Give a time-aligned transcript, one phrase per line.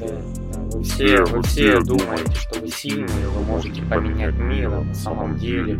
[0.00, 0.06] Да,
[0.72, 5.36] вы все, вы все думаете, что вы сильные, вы можете поменять мир, а на самом
[5.38, 5.78] деле.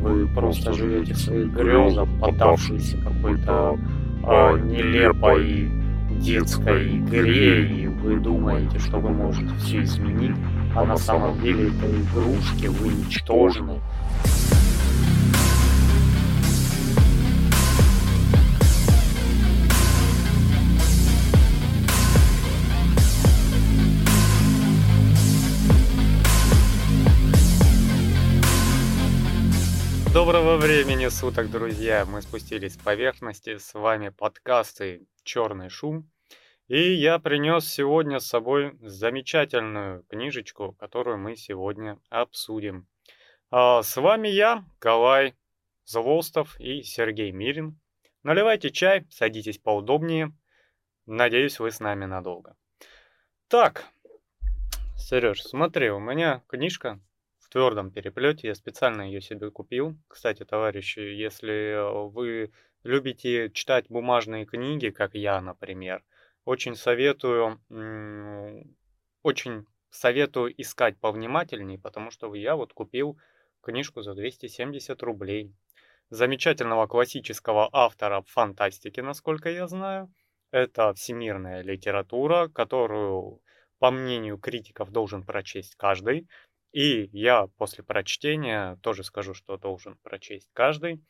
[0.00, 3.78] вы просто живете в своих грезах, поддавшись какой-то
[4.24, 5.70] а, нелепой
[6.20, 10.36] детской игре, и вы думаете, что вы можете все изменить,
[10.74, 13.80] а на самом деле это игрушки, вы ничтожны.
[30.12, 32.04] Доброго времени суток, друзья!
[32.04, 36.10] Мы спустились с поверхности, с вами подкасты «Черный шум».
[36.66, 42.88] И я принес сегодня с собой замечательную книжечку, которую мы сегодня обсудим.
[43.52, 45.36] А с вами я, Калай
[45.84, 47.78] Злостов и Сергей Мирин.
[48.24, 50.36] Наливайте чай, садитесь поудобнее.
[51.06, 52.56] Надеюсь, вы с нами надолго.
[53.46, 53.84] Так,
[54.96, 56.98] Сереж, смотри, у меня книжка
[57.50, 58.48] твердом переплете.
[58.48, 59.96] Я специально ее себе купил.
[60.08, 62.52] Кстати, товарищи, если э, вы
[62.84, 66.02] любите читать бумажные книги, как я, например,
[66.44, 67.60] очень советую,
[69.22, 73.18] очень советую искать повнимательней, потому что я вот купил
[73.60, 75.54] книжку за 270 рублей.
[76.08, 80.12] Замечательного классического автора фантастики, насколько я знаю.
[80.50, 83.40] Это всемирная литература, которую,
[83.78, 86.26] по мнению критиков, должен прочесть каждый.
[86.72, 91.04] И я после прочтения тоже скажу, что должен прочесть каждый.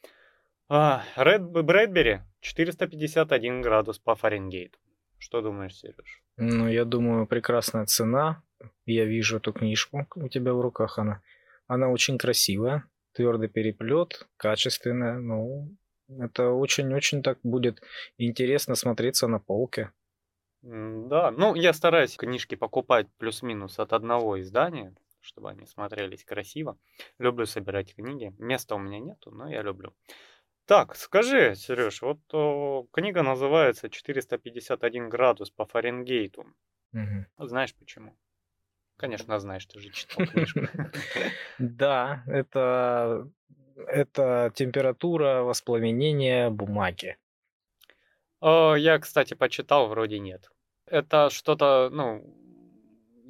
[0.69, 4.79] Ред Брэдбери 451 градус по Фаренгейту.
[5.19, 6.23] Что думаешь, Сереж?
[6.37, 8.43] Ну, я думаю, прекрасная цена.
[8.87, 10.99] Я вижу эту книжку у тебя в руках.
[10.99, 11.21] Она,
[11.67, 15.19] она очень красивая, твердый переплет, качественная.
[15.19, 15.77] Ну,
[16.09, 17.83] это очень-очень так будет
[18.17, 19.91] интересно смотреться на полке.
[20.63, 26.79] Да, ну я стараюсь книжки покупать плюс-минус от одного издания чтобы они смотрелись красиво.
[27.19, 28.35] Люблю собирать книги.
[28.39, 29.95] Места у меня нету, но я люблю.
[30.67, 36.47] Так, скажи, Сереж, вот о, книга называется «451 градус по Фаренгейту».
[36.93, 37.47] Угу.
[37.47, 38.17] Знаешь почему?
[38.97, 40.61] Конечно, знаешь, ты же читал книжку.
[41.59, 43.29] Да, это,
[43.77, 47.17] это температура воспламенения бумаги.
[48.43, 50.51] Я, кстати, почитал, вроде нет.
[50.87, 52.23] Это что-то, ну,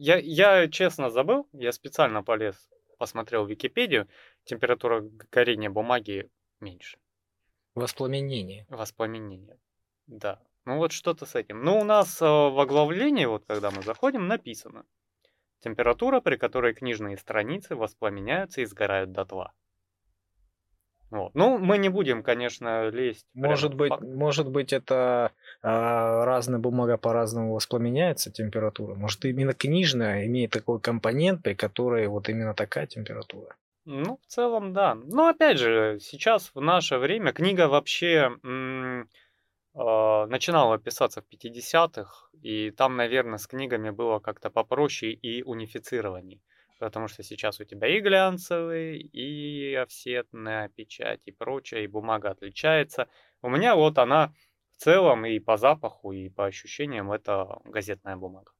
[0.00, 2.56] я, я честно забыл, я специально полез,
[2.99, 4.09] посмотрел Википедию,
[4.44, 6.99] температура горения бумаги меньше.
[7.75, 8.66] Воспламенение.
[8.71, 9.59] Воспламенение,
[10.06, 10.41] да.
[10.65, 11.62] Ну вот что-то с этим.
[11.65, 14.87] Ну у нас э, в оглавлении, вот когда мы заходим, написано.
[15.61, 19.53] Температура, при которой книжные страницы воспламеняются и сгорают дотла.
[21.10, 21.34] Вот.
[21.34, 23.26] Ну, мы не будем, конечно, лезть.
[23.34, 24.03] Может быть, факт.
[24.03, 28.94] может быть, это а, разная бумага по-разному воспламеняется температура.
[28.94, 33.56] Может, именно книжная имеет такой компонент, при которой вот именно такая температура.
[33.87, 34.94] Ну, в целом, да.
[34.94, 39.09] Но опять же, сейчас в наше время книга вообще м-
[39.75, 46.41] э, начинала писаться в 50-х, и там, наверное, с книгами было как-то попроще и унифицированней
[46.81, 53.09] потому что сейчас у тебя и глянцевые, и офсетная печать, и прочее, и бумага отличается.
[53.43, 54.33] У меня вот она
[54.73, 58.53] в целом и по запаху, и по ощущениям это газетная бумага.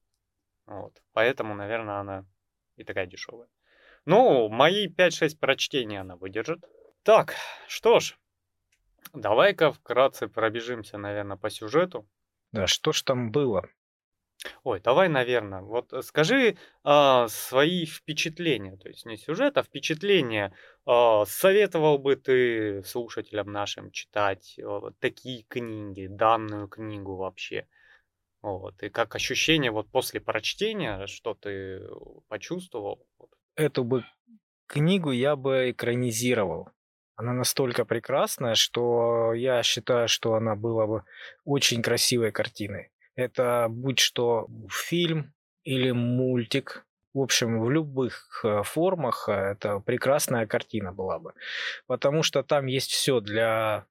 [0.67, 1.01] Вот.
[1.13, 2.25] Поэтому, наверное, она
[2.77, 3.49] и такая дешевая.
[4.05, 6.63] Ну, мои 5-6 прочтений она выдержит.
[7.03, 7.35] Так,
[7.67, 8.17] что ж,
[9.13, 12.07] давай-ка вкратце пробежимся, наверное, по сюжету.
[12.51, 13.67] Да, что ж там было?
[14.63, 20.53] Ой, давай, наверное, вот э, скажи а, свои впечатления, то есть не сюжет, а впечатления.
[20.85, 27.67] А, советовал бы ты слушателям нашим читать а, такие книги, данную книгу вообще?
[28.41, 31.81] Вот, и как ощущение вот после прочтения, что ты
[32.27, 33.05] почувствовал?
[33.55, 34.03] Эту бы
[34.65, 36.69] книгу я бы экранизировал.
[37.15, 41.03] Она настолько прекрасная, что я считаю, что она была бы
[41.45, 42.89] очень красивой картиной.
[43.15, 45.33] Это будь что фильм
[45.63, 51.33] или мультик, в общем, в любых э, формах э, это прекрасная картина была бы.
[51.85, 53.85] Потому что там есть все для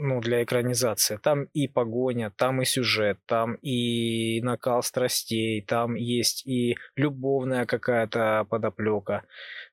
[0.00, 1.16] ну, для экранизации.
[1.16, 8.46] Там и погоня, там и сюжет, там и накал страстей, там есть и любовная какая-то
[8.48, 9.24] подоплека,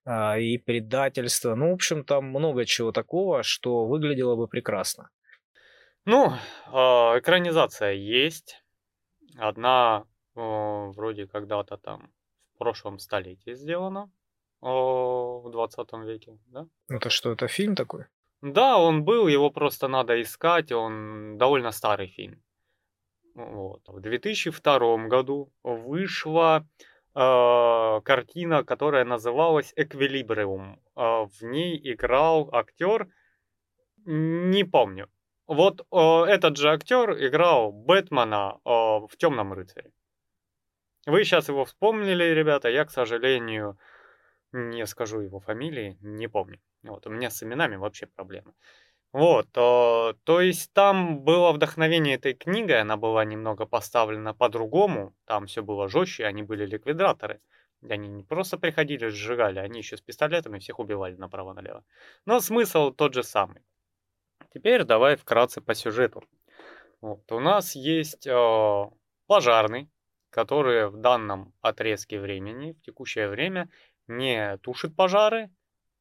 [0.05, 1.55] а, и предательство.
[1.55, 5.09] Ну, в общем, там много чего такого, что выглядело бы прекрасно.
[6.05, 6.33] Ну,
[6.67, 8.64] а, экранизация есть.
[9.37, 10.05] Одна
[10.35, 12.11] о, вроде когда-то там
[12.53, 14.09] в прошлом столетии сделана,
[14.61, 16.67] о, в 20 веке, да?
[16.89, 18.05] Это что, это фильм такой?
[18.41, 22.41] Да, он был, его просто надо искать, он довольно старый фильм.
[23.33, 23.81] Вот.
[23.87, 26.65] В 2002 году вышла
[27.13, 30.79] э, картина, которая называлась «Эквилибриум».
[30.95, 33.07] Э, в ней играл актер,
[34.05, 35.09] не помню.
[35.47, 39.91] Вот э, этот же актер играл Бэтмена э, в «Темном рыцаре».
[41.05, 43.77] Вы сейчас его вспомнили, ребята, я, к сожалению,
[44.51, 46.59] не скажу его фамилии, не помню.
[46.81, 48.53] Вот, у меня с именами вообще проблемы.
[49.11, 55.45] Вот, э, то есть там было вдохновение этой книги, она была немного поставлена по-другому, там
[55.45, 57.39] все было жестче, они были ликвидаторы.
[57.87, 61.83] Они не просто приходили, сжигали, они еще с пистолетами всех убивали направо-налево.
[62.25, 63.61] Но смысл тот же самый.
[64.55, 66.23] Теперь давай вкратце по сюжету.
[67.01, 68.85] Вот, у нас есть э,
[69.27, 69.91] пожарный,
[70.29, 73.69] который в данном отрезке времени, в текущее время,
[74.07, 75.49] не тушит пожары,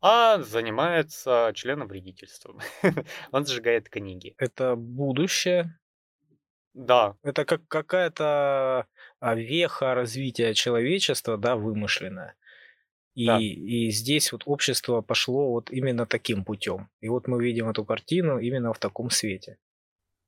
[0.00, 2.60] а занимается членовредительством.
[3.32, 4.36] Он сжигает книги.
[4.38, 5.76] Это будущее.
[6.74, 7.16] Да.
[7.24, 8.86] Это как какая-то
[9.18, 12.36] а, веха развития человечества, да, вымышленная.
[13.14, 13.38] И, да.
[13.40, 16.88] и здесь вот общество пошло вот именно таким путем.
[17.00, 19.58] И вот мы видим эту картину именно в таком свете.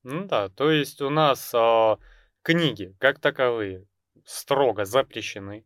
[0.05, 1.97] Ну да, то есть у нас э,
[2.43, 3.87] книги как таковые
[4.25, 5.65] строго запрещены.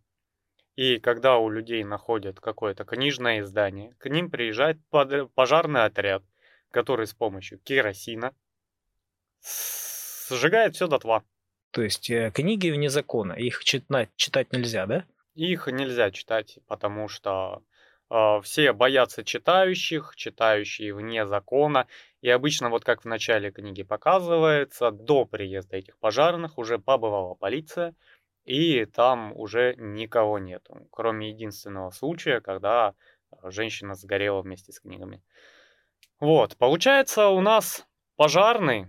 [0.77, 4.79] И когда у людей находят какое-то книжное издание, к ним приезжает
[5.35, 6.23] пожарный отряд,
[6.71, 8.35] который с помощью керосина
[10.31, 11.23] сжигает все дотла.
[11.71, 15.05] То есть э, книги вне закона, их читать, читать нельзя, да?
[15.35, 17.63] Их нельзя читать, потому что
[18.11, 21.87] э, все боятся читающих, читающие вне закона.
[22.21, 27.95] И обычно, вот как в начале книги показывается, до приезда этих пожарных уже побывала полиция,
[28.45, 32.95] и там уже никого нету, кроме единственного случая, когда
[33.31, 35.23] э, женщина сгорела вместе с книгами.
[36.19, 37.87] Вот, получается у нас
[38.17, 38.89] пожарный,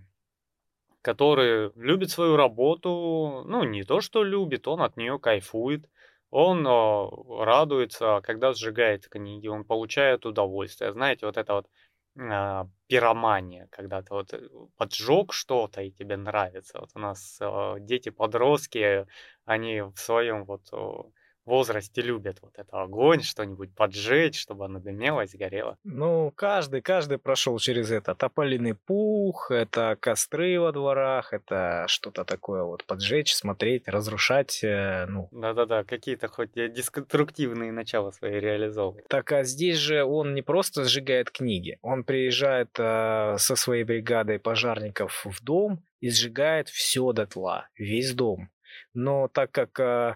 [1.02, 5.90] который любит свою работу, ну не то что любит, он от нее кайфует,
[6.32, 7.10] он э,
[7.46, 10.92] радуется, когда сжигает книги, он получает удовольствие.
[10.94, 11.68] Знаете, вот это вот
[12.20, 14.42] э, пиромания, когда ты вот э,
[14.78, 16.80] поджег что-то и тебе нравится.
[16.80, 19.08] Вот у нас э, дети-подростки,
[19.46, 20.64] они в своем вот
[21.46, 25.78] возрасте любят вот это огонь, что-нибудь поджечь, чтобы оно дымелось, горело.
[25.84, 28.16] Ну, каждый, каждый прошел через это.
[28.16, 35.30] Тополиный пух, это костры во дворах, это что-то такое вот поджечь, смотреть, разрушать, э, ну.
[35.32, 39.08] Да-да-да, какие-то хоть деструктивные начала свои реализовывать.
[39.08, 44.40] Так, а здесь же он не просто сжигает книги, он приезжает э, со своей бригадой
[44.40, 48.50] пожарников в дом и сжигает все дотла, весь дом.
[48.94, 50.16] Но так как э,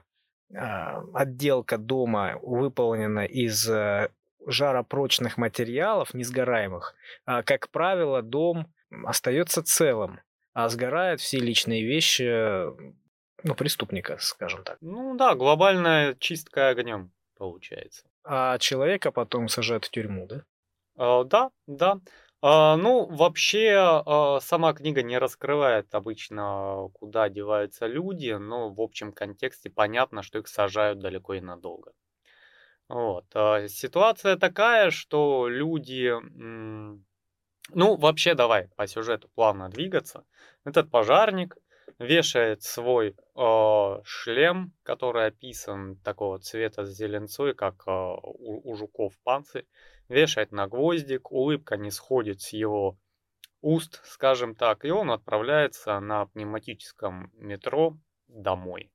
[0.53, 4.09] отделка дома выполнена из э,
[4.45, 6.95] жаропрочных материалов, несгораемых,
[7.25, 8.71] а, как правило, дом
[9.05, 10.19] остается целым,
[10.53, 12.23] а сгорают все личные вещи
[13.43, 14.77] ну, преступника, скажем так.
[14.81, 18.05] Ну да, глобальная чистка огнем получается.
[18.23, 20.43] А человека потом сажают в тюрьму, да?
[20.97, 21.99] А, да, да.
[22.47, 29.13] А, ну, вообще, а, сама книга не раскрывает обычно, куда деваются люди, но в общем
[29.13, 31.93] контексте понятно, что их сажают далеко и надолго.
[32.87, 33.25] Вот.
[33.33, 36.13] а, Ситуация такая, что люди...
[37.73, 40.23] Ну, вообще, давай по сюжету плавно двигаться.
[40.65, 41.57] Этот пожарник
[41.97, 49.13] вешает свой э, шлем, который описан такого цвета с зеленцой, как э, у, у жуков
[49.23, 49.65] панцирь
[50.09, 52.97] вешает на гвоздик, улыбка не сходит с его
[53.61, 57.97] уст, скажем так, и он отправляется на пневматическом метро
[58.27, 58.91] домой.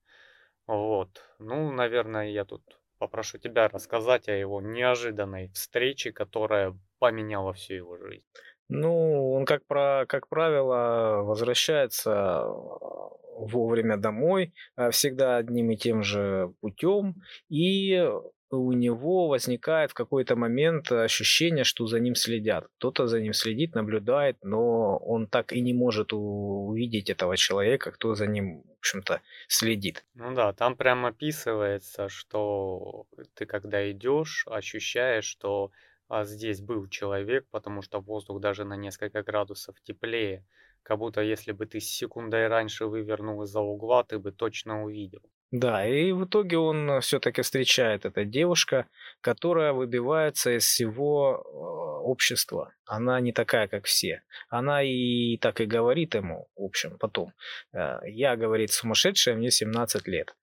[0.66, 1.24] Вот.
[1.38, 2.62] Ну, наверное, я тут
[2.98, 8.24] попрошу тебя рассказать о его неожиданной встрече, которая поменяла всю его жизнь.
[8.68, 16.52] Ну, он, как, про, как правило, возвращается вовремя домой, а всегда одним и тем же
[16.60, 17.16] путем,
[17.48, 18.08] и
[18.50, 22.68] у него возникает в какой-то момент ощущение, что за ним следят.
[22.78, 28.14] Кто-то за ним следит, наблюдает, но он так и не может увидеть этого человека, кто
[28.14, 30.04] за ним, в общем-то, следит.
[30.14, 35.70] Ну да, там прям описывается, что ты когда идешь, ощущаешь, что
[36.08, 40.44] а, здесь был человек, потому что воздух даже на несколько градусов теплее.
[40.82, 45.22] Как будто если бы ты секундой раньше вывернул из-за угла, ты бы точно увидел.
[45.50, 48.86] Да, и в итоге он все-таки встречает эта девушка,
[49.20, 52.72] которая выбивается из всего э, общества.
[52.86, 54.22] Она не такая, как все.
[54.48, 57.32] Она и так и говорит ему, в общем, потом.
[57.72, 60.36] «Э, я, говорит, сумасшедшая, мне 17 лет.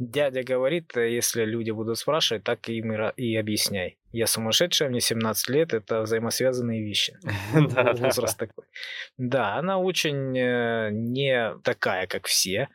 [0.00, 3.98] Дядя говорит, э, если люди будут спрашивать, так им и, объясняй.
[4.12, 7.18] Я сумасшедшая, мне 17 лет, это взаимосвязанные вещи.
[7.52, 8.64] Возраст такой.
[9.18, 12.70] Да, она очень э, не такая, как все.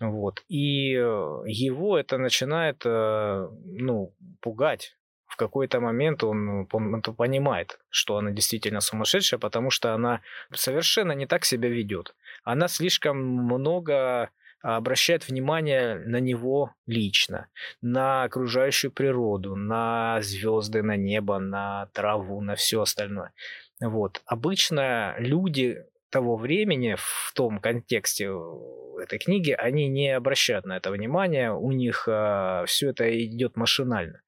[0.00, 0.44] Вот.
[0.48, 8.80] И э, его это начинает, ну, пугать в какой-то момент он понимает, что она действительно
[8.80, 10.20] сумасшедшая, потому что она
[10.52, 12.14] совершенно не так себя ведет.
[12.42, 14.30] Она слишком много
[14.62, 17.48] обращает внимание на него лично,
[17.80, 23.32] на окружающую природу, на звезды, на небо, на траву, на все остальное.
[23.80, 24.22] Вот.
[24.26, 30.90] Обычно люди того времени в том контексте э, этой книги, они не обращают на это
[30.90, 34.20] внимания, у них э, все это идет машинально.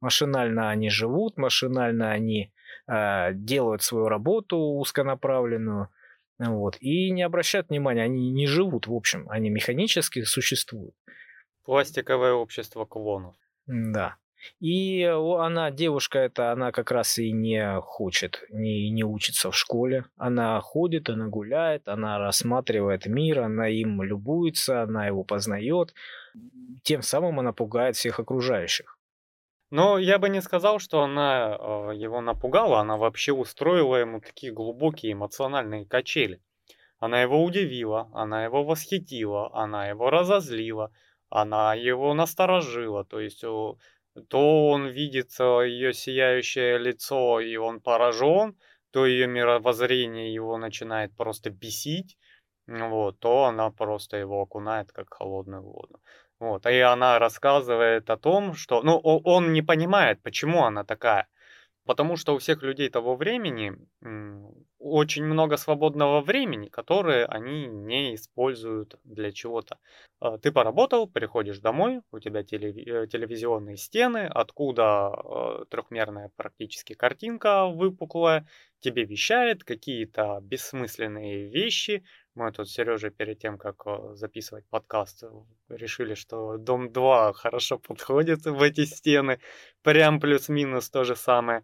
[0.00, 2.52] Машинально они живут, машинально они
[2.88, 5.88] э, делают свою работу узконаправленную,
[6.50, 10.94] вот, и не обращают внимания, они не живут, в общем, они механически существуют.
[11.64, 13.36] Пластиковое общество клонов.
[13.66, 14.16] Да.
[14.60, 20.06] И она, девушка эта, она как раз и не хочет, не, не учится в школе.
[20.16, 25.94] Она ходит, она гуляет, она рассматривает мир, она им любуется, она его познает.
[26.82, 28.91] Тем самым она пугает всех окружающих.
[29.72, 34.52] Но я бы не сказал, что она э, его напугала, она вообще устроила ему такие
[34.52, 36.42] глубокие эмоциональные качели.
[36.98, 40.92] Она его удивила, она его восхитила, она его разозлила,
[41.30, 43.06] она его насторожила.
[43.06, 48.58] То есть то он видит ее сияющее лицо, и он поражен,
[48.90, 52.18] то ее мировоззрение его начинает просто бесить,
[52.66, 55.98] вот, то она просто его окунает как холодную воду.
[56.42, 61.28] Вот, и она рассказывает о том, что, ну, он не понимает, почему она такая.
[61.84, 63.76] Потому что у всех людей того времени
[64.80, 69.78] очень много свободного времени, которое они не используют для чего-то.
[70.18, 77.66] А, ты поработал, приходишь домой, у тебя э, телевизионные стены, откуда э, трехмерная практически картинка
[77.68, 78.48] выпуклая,
[78.80, 85.22] тебе вещает какие-то бессмысленные вещи, мы тут с Сережей перед тем, как э, записывать подкаст,
[85.24, 85.28] э,
[85.68, 89.38] решили, что Дом 2 хорошо подходит в эти стены.
[89.82, 91.62] Прям плюс-минус то же самое.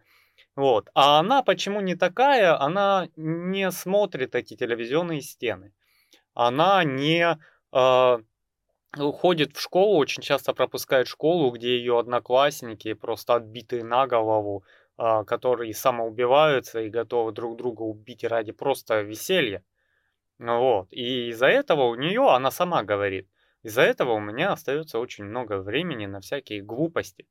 [0.56, 0.90] Вот.
[0.94, 2.60] А она почему не такая?
[2.60, 5.72] Она не смотрит эти телевизионные стены.
[6.34, 7.38] Она не
[7.72, 8.18] э,
[8.96, 14.64] ходит в школу, очень часто пропускает школу, где ее одноклассники просто отбитые на голову,
[14.98, 19.64] э, которые самоубиваются и готовы друг друга убить ради просто веселья.
[20.38, 20.92] Ну вот.
[20.92, 23.28] И из-за этого у нее, она сама говорит,
[23.62, 27.26] из-за этого у меня остается очень много времени на всякие глупости.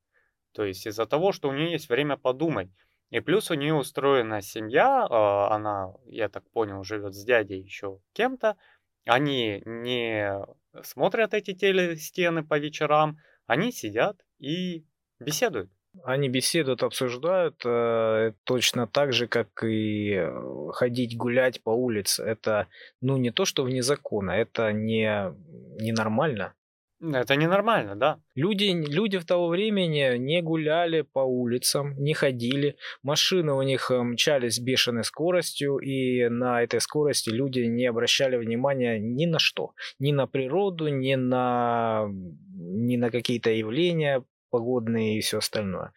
[0.51, 2.69] То есть из-за того, что у нее есть время подумать.
[3.09, 8.01] И плюс у нее устроена семья, а, она, я так понял, живет с дядей еще
[8.13, 8.57] кем-то.
[9.05, 10.45] Они не
[10.83, 14.85] смотрят эти телестены по вечерам, они сидят и
[15.19, 15.71] беседуют.
[16.03, 22.23] Они беседуют, обсуждают э, точно так же, как и э, ходить гулять по улице.
[22.23, 22.67] Это,
[23.01, 25.33] ну, не то, что вне закона, это не,
[25.81, 26.53] не нормально.
[26.99, 28.19] Это ненормально, да.
[28.33, 32.75] Люди, люди в того времени не гуляли по улицам, не ходили.
[33.03, 38.35] Машины у них э, мчались с бешеной скоростью, и на этой скорости люди не обращали
[38.35, 39.73] внимания ни на что.
[39.99, 45.93] Ни на природу, ни на, ни на какие-то явления погодные и все остальное.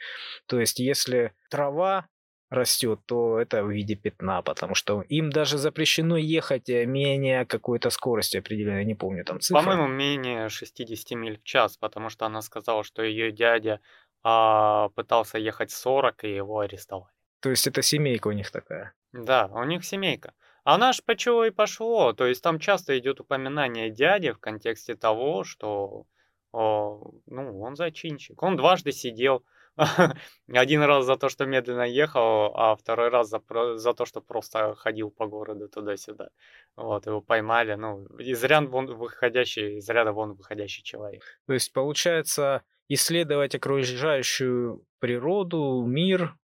[0.46, 2.08] То есть, если трава
[2.50, 7.90] растет, то это в виде пятна, потому что им даже запрещено ехать э, менее какой-то
[7.90, 9.62] скорости определенной, я не помню там цифры.
[9.62, 13.80] По-моему, менее 60 миль в час, потому что она сказала, что ее дядя
[14.22, 17.12] а, пытался ехать 40 и его арестовали.
[17.40, 18.92] То есть это семейка у них такая?
[19.12, 20.34] Да, у них семейка.
[20.64, 25.42] Она ж почему и пошло, то есть там часто идет упоминание дяди в контексте того,
[25.44, 26.04] что
[26.52, 28.42] ну, он зачинщик.
[28.42, 29.44] Он дважды сидел.
[30.48, 33.40] Один раз за то, что медленно ехал, а второй раз за,
[33.76, 36.30] за то, что просто ходил по городу туда-сюда.
[36.76, 37.74] Вот, его поймали.
[37.74, 41.22] Ну, из ряда вон выходящий, из ряда вон выходящий человек.
[41.46, 46.36] То есть, получается, исследовать окружающую природу, мир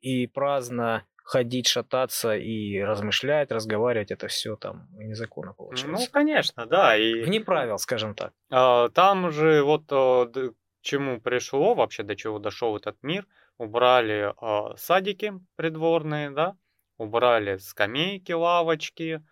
[0.00, 6.10] и праздно ходить, шататься и размышлять, разговаривать, это все там незаконно Ну, получается.
[6.12, 6.96] конечно, да.
[6.96, 8.32] И Вне правил, скажем так.
[8.50, 10.52] а, там же вот а, к
[10.82, 13.26] чему пришло, вообще до чего дошел этот мир,
[13.58, 16.56] убрали а, садики придворные, да,
[16.98, 19.22] убрали скамейки, лавочки,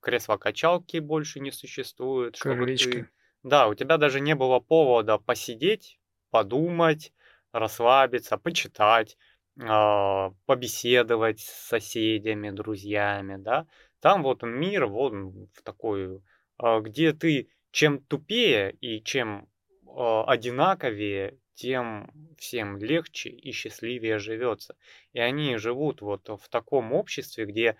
[0.00, 2.36] кресла-качалки больше не существует.
[2.36, 2.90] чтобы Крылечки.
[2.90, 3.08] ты-
[3.42, 5.98] Да, у тебя даже не было повода посидеть,
[6.30, 7.12] подумать,
[7.52, 9.16] расслабиться, почитать
[9.56, 13.66] побеседовать с соседями, друзьями, да.
[14.00, 16.22] Там вот мир, вот в такой,
[16.58, 19.48] а, где ты чем тупее и чем
[19.86, 24.76] э, одинаковее, тем всем легче и счастливее живется.
[25.12, 27.76] И они живут вот в таком обществе, где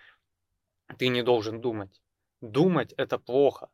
[0.98, 2.02] ты не должен думать.
[2.40, 3.70] Думать это плохо.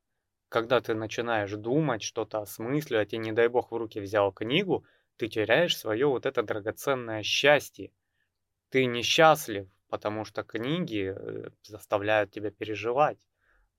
[0.49, 4.85] Когда ты начинаешь думать, что-то осмысливать, и не дай бог в руки взял книгу,
[5.19, 7.93] ты теряешь свое вот это драгоценное счастье.
[8.71, 13.19] Ты несчастлив, потому что книги э, заставляют тебя переживать,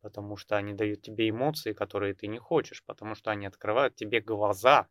[0.01, 4.21] потому что они дают тебе эмоции, которые ты не хочешь, потому что они открывают тебе
[4.21, 4.87] глаза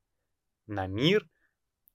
[0.66, 1.26] на мир,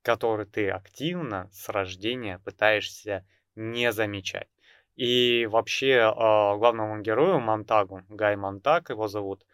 [0.01, 4.49] который ты активно с рождения пытаешься не замечать.
[4.95, 9.45] И вообще а, главному герою Монтагу, Гай Монтаг его зовут,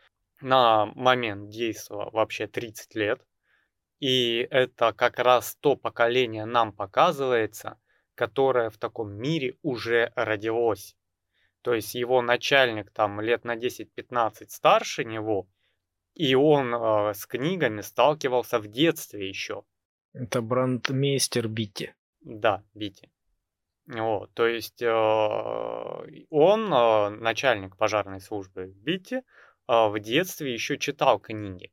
[0.42, 3.26] на момент действия вообще 30 лет.
[4.00, 7.80] И это как раз то поколение нам показывается,
[8.16, 10.96] которое в таком мире уже родилось.
[11.62, 15.48] То есть его начальник там лет на 10-15 старше него,
[16.16, 19.64] и он э, с книгами сталкивался в детстве еще.
[20.14, 21.94] Это брандмейстер Битти.
[22.22, 23.10] Да, Битти.
[23.88, 24.88] Вот, то есть э,
[26.30, 29.22] он, э, начальник пожарной службы Битти, э,
[29.68, 31.72] в детстве еще читал книги.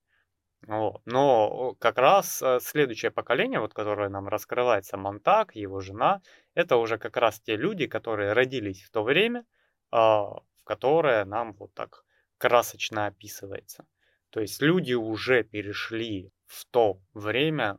[0.63, 6.23] Но как раз э, следующее поколение, вот, которое нам раскрывается, Монтак, его жена,
[6.55, 9.45] это уже как раз те люди, которые родились в то время,
[9.91, 12.05] а, в которое нам вот так
[12.39, 13.87] красочно описывается.
[14.31, 17.79] То есть люди уже перешли в то время,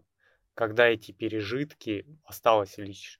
[0.53, 3.19] когда эти пережитки осталось лишь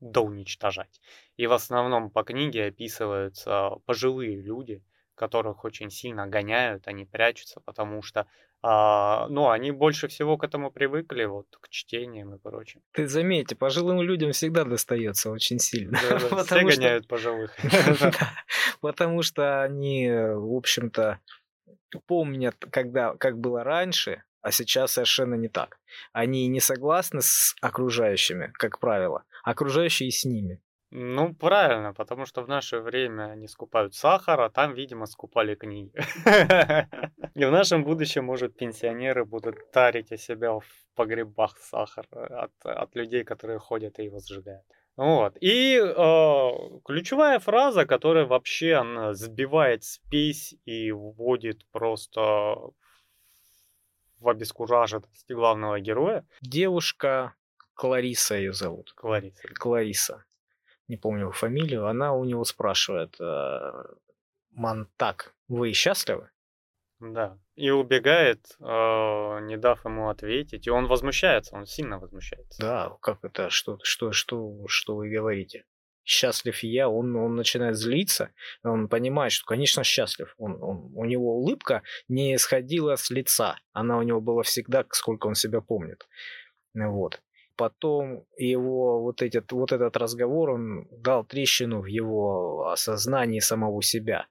[0.00, 1.00] доуничтожать.
[1.36, 4.82] И в основном по книге описываются пожилые люди,
[5.14, 8.26] которых очень сильно гоняют, они прячутся, потому что
[8.62, 12.82] а, ну, они больше всего к этому привыкли, вот, к чтениям и прочим.
[12.92, 15.98] Ты заметь, пожилым людям всегда достается очень сильно.
[16.10, 17.56] Да, все гоняют пожилых.
[18.80, 21.20] Потому что они, в общем-то,
[22.06, 25.78] помнят, когда, как было раньше, а сейчас совершенно не так.
[26.12, 30.60] Они не согласны с окружающими, как правило, окружающие с ними.
[30.92, 35.92] Ну, правильно, потому что в наше время они скупают сахар, а там, видимо, скупали книги.
[37.34, 40.64] И в нашем будущем, может, пенсионеры будут тарить о себя в
[40.96, 44.64] погребах сахар от, от людей, которые ходят и его сжигают.
[44.96, 45.36] Вот.
[45.40, 46.50] И э,
[46.84, 52.20] ключевая фраза, которая вообще она сбивает спесь и вводит просто
[54.18, 56.26] в обескураженность главного героя.
[56.42, 57.34] Девушка
[57.74, 58.92] Клариса ее зовут.
[58.92, 59.48] Клариса.
[59.54, 60.24] Клариса
[60.90, 63.72] не помню его фамилию, она у него спрашивает, э,
[64.50, 66.30] Мантак, вы счастливы?
[66.98, 67.38] Да.
[67.54, 70.66] И убегает, э, не дав ему ответить.
[70.66, 72.60] И он возмущается, он сильно возмущается.
[72.60, 75.64] Да, как это, что, что, что, что вы говорите?
[76.04, 78.30] Счастлив я, он, он начинает злиться,
[78.64, 80.34] он понимает, что, конечно, счастлив.
[80.38, 85.28] Он, он, у него улыбка не сходила с лица, она у него была всегда, сколько
[85.28, 86.08] он себя помнит.
[86.74, 87.20] Вот
[87.60, 94.28] потом его вот этот, вот этот разговор, он дал трещину в его осознании самого себя.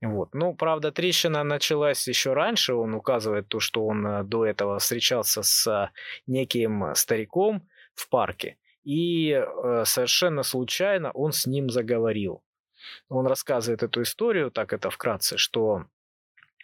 [0.00, 0.34] Вот.
[0.34, 2.74] Ну, правда, трещина началась еще раньше.
[2.74, 5.90] Он указывает то, что он э, до этого встречался с
[6.28, 8.56] неким стариком в парке.
[8.84, 12.44] И э, совершенно случайно он с ним заговорил.
[13.08, 15.86] Он рассказывает эту историю, так это вкратце, что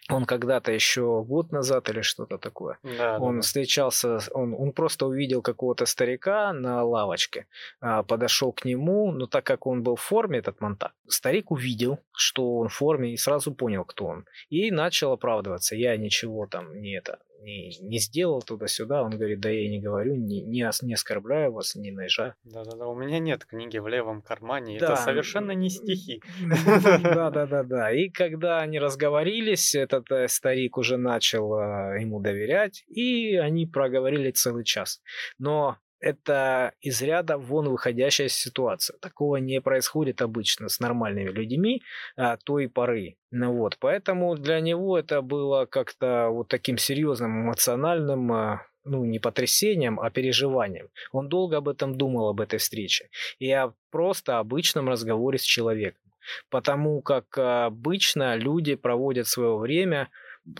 [0.09, 5.05] он когда-то еще год назад или что-то такое, да, он да, встречался, он, он просто
[5.05, 7.47] увидел какого-то старика на лавочке,
[7.81, 11.99] а, подошел к нему, но так как он был в форме, этот монтак, старик увидел,
[12.13, 16.79] что он в форме и сразу понял, кто он, и начал оправдываться, я ничего там
[16.79, 19.03] не это, не, не сделал туда-сюда.
[19.03, 22.35] Он говорит, да я не говорю, не, не, не оскорбляю вас, не наезжаю.
[22.43, 24.93] Да-да-да, у меня нет книги в левом кармане, да.
[24.93, 26.21] это совершенно не стихи.
[27.03, 27.91] Да-да-да-да.
[27.91, 34.31] И когда они разговорились, этот э, старик уже начал э, ему доверять, и они проговорили
[34.31, 35.01] целый час.
[35.37, 38.97] Но это из ряда вон выходящая ситуация.
[38.99, 41.81] Такого не происходит обычно с нормальными людьми
[42.15, 43.17] а, той поры.
[43.31, 49.19] Ну вот, поэтому для него это было как-то вот таким серьезным эмоциональным, а, ну не
[49.19, 50.89] потрясением, а переживанием.
[51.11, 53.09] Он долго об этом думал, об этой встрече.
[53.39, 56.01] И о просто обычном разговоре с человеком.
[56.49, 60.09] Потому как обычно люди проводят свое время,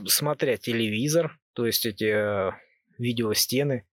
[0.06, 2.52] смотря телевизор, то есть эти э,
[2.98, 3.86] видеостены,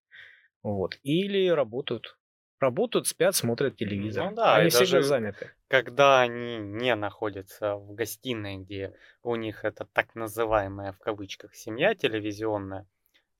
[0.73, 0.97] вот.
[1.03, 2.17] Или работают.
[2.59, 4.29] Работают, спят, смотрят телевизор.
[4.29, 5.51] Ну да, они всегда заняты.
[5.67, 11.95] Когда они не находятся в гостиной, где у них это так называемая в кавычках семья
[11.95, 12.87] телевизионная,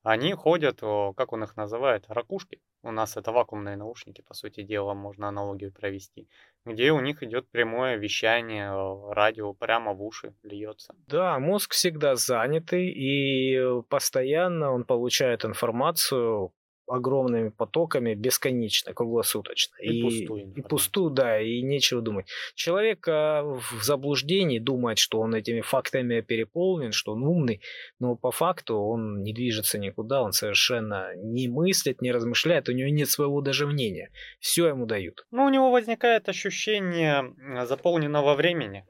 [0.03, 2.59] Они ходят, как он их называет, ракушки.
[2.83, 6.29] У нас это вакуумные наушники, по сути дела, можно аналогию провести,
[6.65, 8.69] где у них идет прямое вещание,
[9.11, 10.93] радио прямо в уши льется.
[11.07, 16.51] Да, мозг всегда занятый, и постоянно он получает информацию
[16.87, 19.75] огромными потоками бесконечно, круглосуточно.
[19.81, 20.53] И, и пустую.
[20.55, 22.27] И пустую, да, и нечего думать.
[22.55, 27.61] Человек а, в заблуждении думает, что он этими фактами переполнен, что он умный,
[27.99, 32.89] но по факту он не движется никуда, он совершенно не мыслит, не размышляет, у него
[32.89, 34.11] нет своего даже мнения.
[34.39, 35.25] Все ему дают.
[35.31, 37.33] Ну, у него возникает ощущение
[37.65, 38.85] заполненного времени.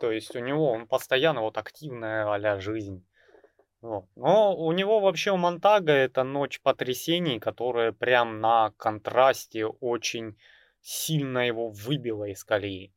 [0.00, 3.04] То есть у него он постоянно вот активная а жизнь.
[3.84, 4.06] Вот.
[4.16, 10.38] Но у него вообще у Монтага это ночь потрясений, которая прям на контрасте очень
[10.80, 12.94] сильно его выбила из колеи.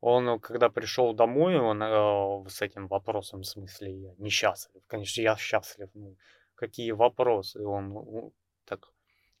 [0.00, 4.80] Он, когда пришел домой, он э, с этим вопросом, в смысле, я несчастлив.
[4.86, 5.90] Конечно, я счастлив.
[5.94, 6.16] Ну,
[6.54, 7.66] какие вопросы?
[7.66, 8.30] Он
[8.64, 8.92] так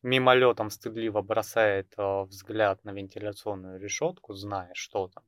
[0.02, 5.22] мимолетом стыдливо бросает э, взгляд на вентиляционную решетку, зная, что там.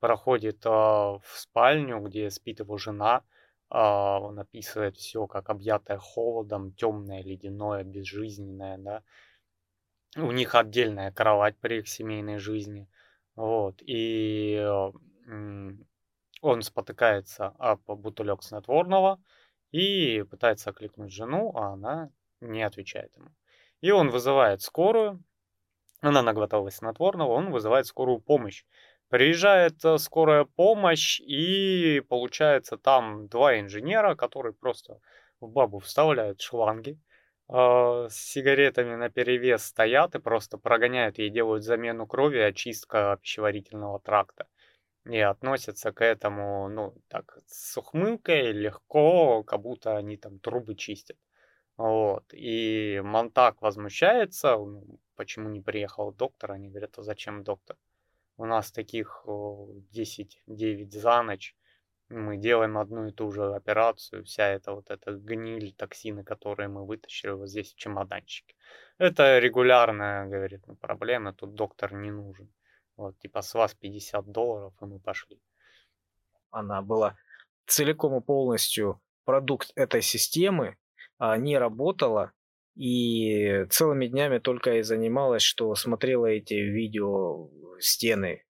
[0.00, 3.22] Проходит э, в спальню, где спит его жена,
[3.72, 9.02] он описывает все как объятое холодом, темное, ледяное, безжизненное, да.
[10.16, 12.86] У них отдельная кровать при их семейной жизни.
[13.34, 13.82] Вот.
[13.86, 14.62] И
[16.42, 19.22] он спотыкается об бутылек снотворного
[19.70, 23.30] и пытается окликнуть жену, а она не отвечает ему.
[23.80, 25.22] И он вызывает скорую,
[26.00, 28.64] она наглоталась снотворного, он вызывает скорую помощь.
[29.12, 35.00] Приезжает э, скорая помощь, и получается там два инженера, которые просто
[35.38, 36.98] в бабу вставляют шланги,
[37.46, 44.00] э, с сигаретами на перевес стоят и просто прогоняют ей, делают замену крови, очистка пищеварительного
[44.00, 44.46] тракта.
[45.04, 51.18] И относятся к этому, ну, так, с ухмылкой, легко, как будто они там трубы чистят.
[51.76, 52.24] Вот.
[52.32, 56.52] И Монтак возмущается, ну, почему не приехал доктор.
[56.52, 57.76] Они говорят, а зачем доктор?
[58.42, 61.56] У нас таких 10-9 за ночь.
[62.08, 64.24] Мы делаем одну и ту же операцию.
[64.24, 68.56] Вся эта вот эта гниль, токсины, которые мы вытащили вот здесь в чемоданчике.
[68.98, 71.32] Это регулярная, говорит, ну, проблема.
[71.32, 72.52] Тут доктор не нужен.
[72.96, 75.40] Вот, типа с вас 50 долларов, и мы пошли.
[76.50, 77.16] Она была
[77.66, 80.76] целиком и полностью продукт этой системы,
[81.16, 82.32] а не работала
[82.74, 88.44] и целыми днями только и занималась, что смотрела эти видео стены,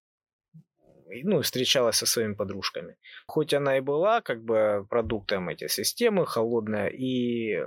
[1.24, 2.96] ну, встречалась со своими подружками.
[3.26, 7.62] Хоть она и была как бы продуктом этой системы, холодная, и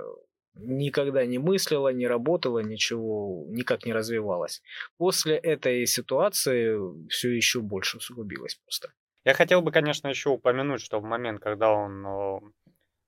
[0.54, 4.62] никогда не мыслила, не работала, ничего никак не развивалась.
[4.96, 8.92] После этой ситуации все еще больше усугубилось просто.
[9.24, 12.52] Я хотел бы, конечно, еще упомянуть, что в момент, когда он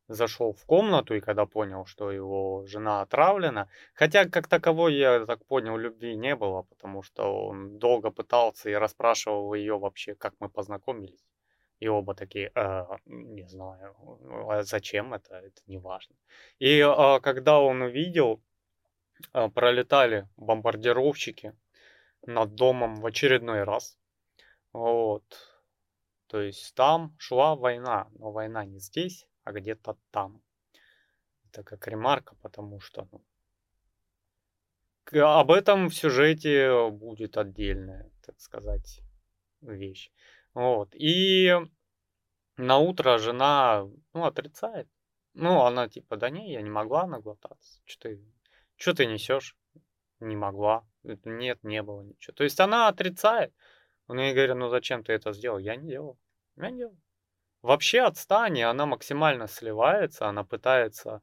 [0.09, 5.45] зашел в комнату и когда понял, что его жена отравлена, хотя как таковой, я так
[5.45, 10.49] понял, любви не было, потому что он долго пытался и расспрашивал ее вообще, как мы
[10.49, 11.29] познакомились.
[11.81, 13.95] И оба такие, э, не знаю,
[14.49, 16.17] а зачем это, это не важно.
[16.59, 18.43] И э, когда он увидел,
[19.33, 21.55] э, пролетали бомбардировщики
[22.27, 23.97] над домом в очередной раз.
[24.73, 25.25] Вот.
[26.27, 30.43] То есть там шла война, но война не здесь, а где-то там.
[31.47, 33.23] Это как ремарка, потому что ну,
[35.27, 39.01] об этом в сюжете будет отдельная, так сказать,
[39.63, 40.11] вещь.
[40.53, 40.91] Вот.
[40.95, 41.55] И
[42.59, 44.87] на утро жена ну, отрицает.
[45.33, 47.81] Ну, она типа, да не, я не могла наглотаться.
[47.87, 48.21] Что ты,
[48.77, 49.57] что ты несешь?
[50.21, 50.87] Не могла.
[51.05, 52.35] Нет, не было ничего.
[52.35, 53.55] То есть она отрицает.
[54.09, 55.59] Он ей говорит, ну зачем ты это сделал?
[55.59, 56.19] Я не делал.
[56.57, 56.99] Я не делал.
[57.63, 61.23] Вообще отстань, она максимально сливается, она пытается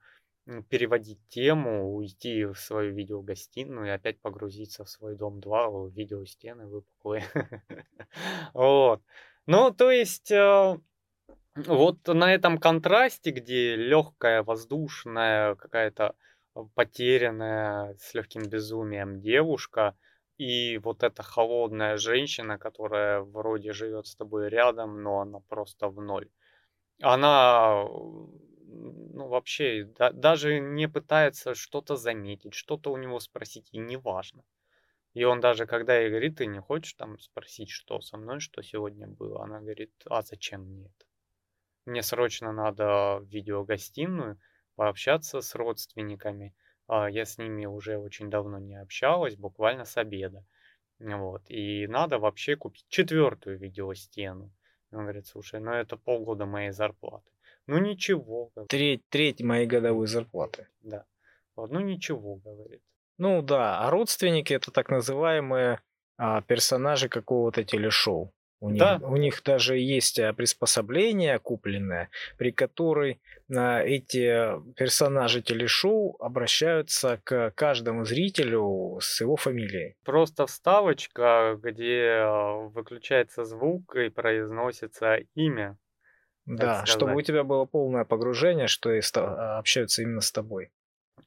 [0.70, 7.24] переводить тему, уйти в свою видеогостиную и опять погрузиться в свой дом 2, видеостены выпуклые.
[8.54, 9.02] Вот.
[9.48, 10.78] Ну, то есть, э,
[11.56, 16.16] вот на этом контрасте, где легкая, воздушная, какая-то
[16.74, 19.96] потерянная, с легким безумием девушка,
[20.38, 26.02] и вот эта холодная женщина, которая вроде живет с тобой рядом, но она просто в
[26.02, 26.30] ноль.
[27.02, 33.98] Она, ну, вообще, да, даже не пытается что-то заметить, что-то у него спросить, и не
[33.98, 34.44] важно.
[35.14, 38.62] И он даже, когда ей говорит, ты не хочешь там спросить, что со мной, что
[38.62, 41.06] сегодня было, она говорит, а зачем мне это?
[41.86, 44.40] Мне срочно надо в видеогостиную
[44.76, 46.54] пообщаться с родственниками,
[46.88, 50.46] я с ними уже очень давно не общалась, буквально с обеда.
[51.00, 51.44] Вот.
[51.50, 54.52] И надо вообще купить четвертую видеостену.
[54.92, 57.30] Он говорит, слушай, ну это полгода моей зарплаты.
[57.68, 58.52] Ну ничего.
[58.70, 60.68] Треть, треть моей годовой зарплаты.
[60.82, 61.06] Да.
[61.56, 62.82] Вот, ну ничего, говорит.
[63.18, 65.82] Ну да, а родственники это так называемые
[66.18, 68.34] а, персонажи какого-то телешоу.
[68.66, 73.22] У них, Да, у них даже есть а, приспособление купленное, при которой
[73.56, 74.26] а, эти
[74.74, 79.96] персонажи телешоу обращаются к каждому зрителю с его фамилией.
[80.04, 85.78] просто вставочка, где э, выключается звук и произносится имя,
[86.46, 90.72] Да, чтобы у тебя было полное погружение, что и а, общаются именно с тобой.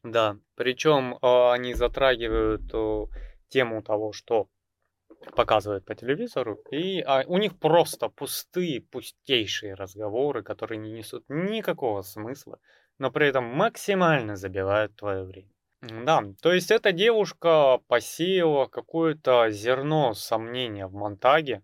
[0.03, 3.07] Да, причем а, они затрагивают э,
[3.48, 4.48] тему того, что
[5.35, 12.02] показывают по телевизору, и а, у них просто пустые, пустейшие разговоры, которые не несут никакого
[12.02, 12.59] смысла,
[12.98, 15.50] но при этом максимально забивают твое время.
[15.81, 21.62] Да, то есть эта девушка посеяла какое-то зерно сомнения в монтаге,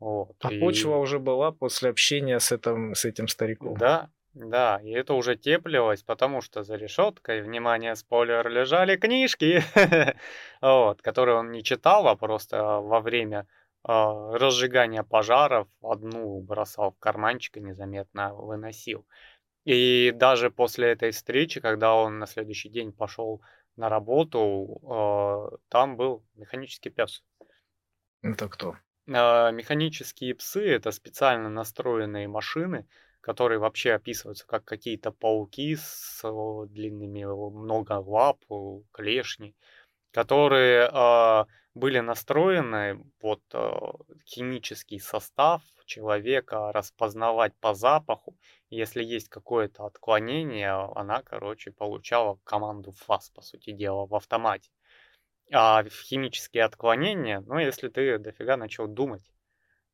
[0.00, 3.74] вот, А и почва уже была после общения с, этим, с этим стариком.
[3.74, 9.62] да, да, и это уже теплилось, потому что за решеткой, внимание, спойлер, лежали книжки,
[10.62, 13.48] вот, которые он не читал, а просто во время
[13.82, 19.06] а, разжигания пожаров одну бросал в карманчик и незаметно выносил.
[19.64, 23.42] И даже после этой встречи, когда он на следующий день пошел
[23.76, 27.24] на работу, а, там был механический пес.
[28.22, 28.76] Это кто?
[29.12, 32.86] А, Механические псы это специально настроенные машины,
[33.28, 38.54] которые вообще описываются как какие-то пауки с э, длинными э, много лап, э,
[38.90, 39.54] клешни,
[40.12, 48.34] которые а, были настроены под а, химический состав человека распознавать по запаху.
[48.70, 54.70] Если есть какое-то отклонение, она, короче, получала команду ФАС, по сути дела, в автомате.
[55.52, 59.30] А в химические отклонения, ну, если ты дофига начал думать.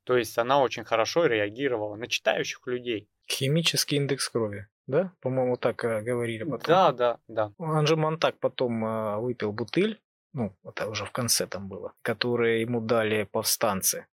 [0.04, 3.08] То есть она очень хорошо реагировала на читающих людей.
[3.26, 5.12] Химический индекс крови, да?
[5.20, 6.66] По-моему, так э, говорили потом.
[6.66, 7.52] Да, да, да.
[7.58, 10.00] Анжи Монтак потом э, выпил бутыль,
[10.34, 14.06] ну, это уже в конце там было, которые ему дали повстанцы.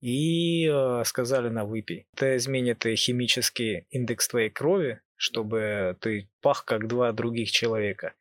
[0.00, 2.06] И э, сказали на выпей.
[2.14, 8.12] Это изменит химический индекс твоей крови, чтобы ты пах как два других человека.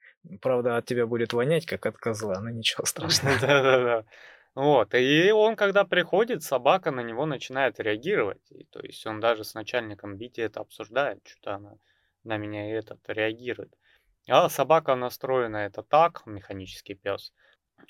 [0.42, 3.38] Правда, от тебя будет вонять, как от козла, но ничего страшного.
[3.40, 4.06] Да-да-да.
[4.56, 4.94] Вот.
[4.94, 8.52] И он, когда приходит, собака на него начинает реагировать.
[8.52, 11.76] И, то есть он даже с начальником Бити это обсуждает, что-то она
[12.24, 13.74] на меня и этот реагирует.
[14.28, 17.34] А собака настроена это так, механический пес.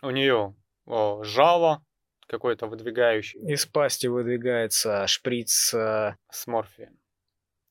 [0.02, 1.84] У нее жало
[2.28, 6.97] какое-то выдвигающее Из пасти выдвигается шприц э, с морфием.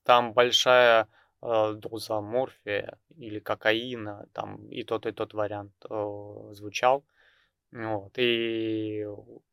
[0.05, 1.09] Там большая
[1.43, 7.05] э, доза морфия или кокаина, там и тот, и тот вариант э, звучал.
[7.73, 8.13] Вот.
[8.19, 9.07] И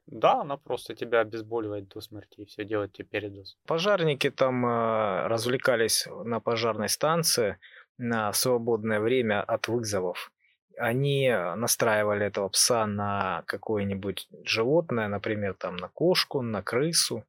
[0.08, 3.58] да, она просто тебя обезболивает до смерти и все делает тебе передоз.
[3.66, 7.58] Пожарники там э, развлекались на пожарной станции
[7.98, 10.32] на свободное время от вызовов.
[10.78, 17.26] Они настраивали этого пса на какое-нибудь животное, например, там на кошку, на крысу,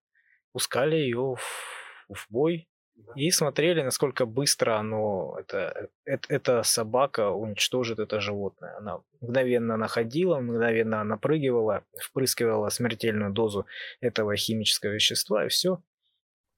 [0.53, 2.70] пускали ее в, в бой
[3.15, 8.77] и смотрели, насколько быстро оно, это, это, эта собака уничтожит это животное.
[8.77, 13.67] Она мгновенно находила, мгновенно напрыгивала, впрыскивала смертельную дозу
[14.01, 15.83] этого химического вещества, и все.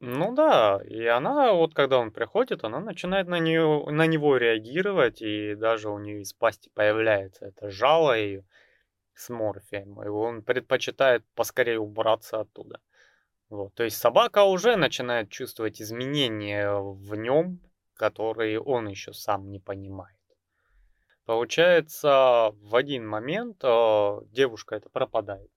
[0.04, 5.22] Ну да, и она, вот когда он приходит, она начинает на, нее, на него реагировать,
[5.22, 8.44] и даже у нее из пасти появляется это жало ее
[9.14, 12.80] с морфием, и он предпочитает поскорее убраться оттуда.
[13.52, 13.74] Вот.
[13.74, 17.60] То есть собака уже начинает чувствовать изменения в нем,
[17.92, 20.16] которые он еще сам не понимает.
[21.26, 25.50] Получается, в один момент э, девушка это пропадает.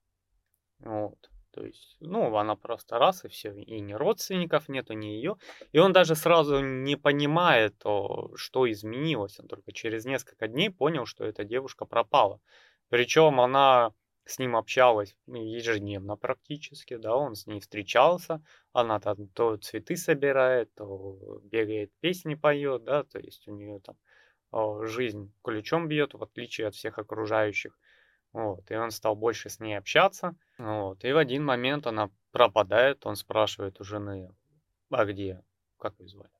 [0.79, 1.15] Вот.
[1.51, 5.37] То есть, ну, она просто раз и все, и ни родственников нету, ни ее.
[5.71, 9.39] И он даже сразу не понимает, что изменилось.
[9.39, 12.41] Он только через несколько дней понял, что эта девушка пропала.
[12.89, 13.93] Причем она
[14.25, 20.73] с ним общалась ежедневно практически, да, он с ней встречался, она там то цветы собирает,
[20.73, 23.95] то бегает, песни поет, да, то есть у нее там
[24.51, 27.77] о, жизнь ключом бьет, в отличие от всех окружающих.
[28.33, 30.35] Вот, и он стал больше с ней общаться.
[30.57, 34.33] Вот, и в один момент она пропадает, он спрашивает у жены,
[34.89, 35.43] а где,
[35.77, 36.31] как ее звали?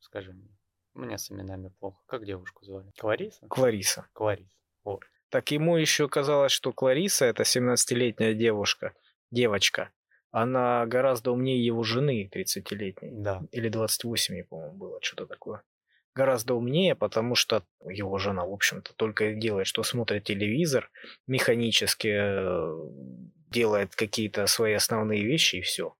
[0.00, 0.56] Скажи мне.
[0.94, 2.00] Меня с именами плохо.
[2.06, 2.90] Как девушку звали?
[2.98, 3.46] Клариса?
[3.48, 4.08] Клариса.
[4.12, 4.56] Клариса.
[4.84, 5.02] Вот.
[5.30, 8.94] Так ему еще казалось, что Клариса, это 17-летняя девушка,
[9.30, 9.90] девочка,
[10.30, 13.10] она гораздо умнее его жены 30-летней.
[13.12, 13.42] Да.
[13.50, 15.62] Или 28, ей, по-моему, было, что-то такое.
[16.14, 20.90] Гораздо умнее, потому что его жена, в общем-то, только и делает, что смотрит телевизор,
[21.26, 22.90] механически э,
[23.50, 25.94] делает какие-то свои основные вещи и все.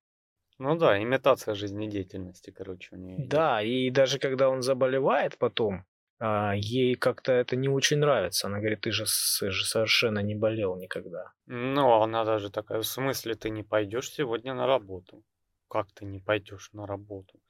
[0.59, 3.29] Ну да, имитация жизнедеятельности, короче, у нее.
[3.29, 5.85] Да, и даже когда он заболевает потом,
[6.21, 8.49] а ей как-то это не очень нравится.
[8.49, 11.33] Она говорит, ты же, же совершенно не болел никогда.
[11.47, 15.23] Ну, она даже такая, в смысле ты не пойдешь сегодня на работу?
[15.69, 17.41] Как ты не пойдешь на работу?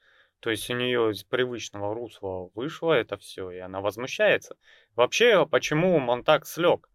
[0.40, 4.56] То есть у нее из привычного русла вышло это все, и она возмущается.
[4.94, 6.88] Вообще, почему Монтак слег?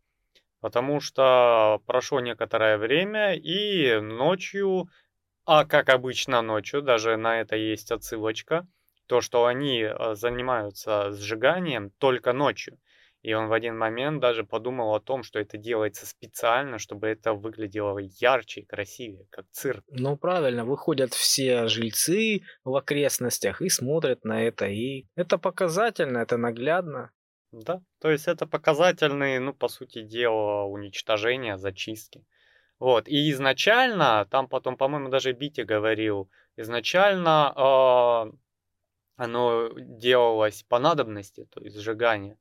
[0.62, 4.88] Потому что прошло некоторое время, и ночью,
[5.46, 8.66] а как обычно ночью, даже на это есть отсылочка,
[9.14, 12.80] то, что они э, занимаются сжиганием только ночью.
[13.22, 17.36] И он в один момент даже подумал о том, что это делается специально, чтобы это
[17.36, 19.84] выглядело ярче и красивее, как цирк.
[19.88, 24.66] Ну, правильно, выходят все жильцы в окрестностях и смотрят на это.
[24.66, 27.12] И это показательно, это наглядно.
[27.52, 32.26] Да, то есть это показательные, ну, по сути дела, уничтожения, зачистки.
[32.80, 38.38] Вот, и изначально, там потом, по-моему, даже Бити говорил, изначально э,
[39.16, 42.38] оно делалось по надобности, то есть сжигание.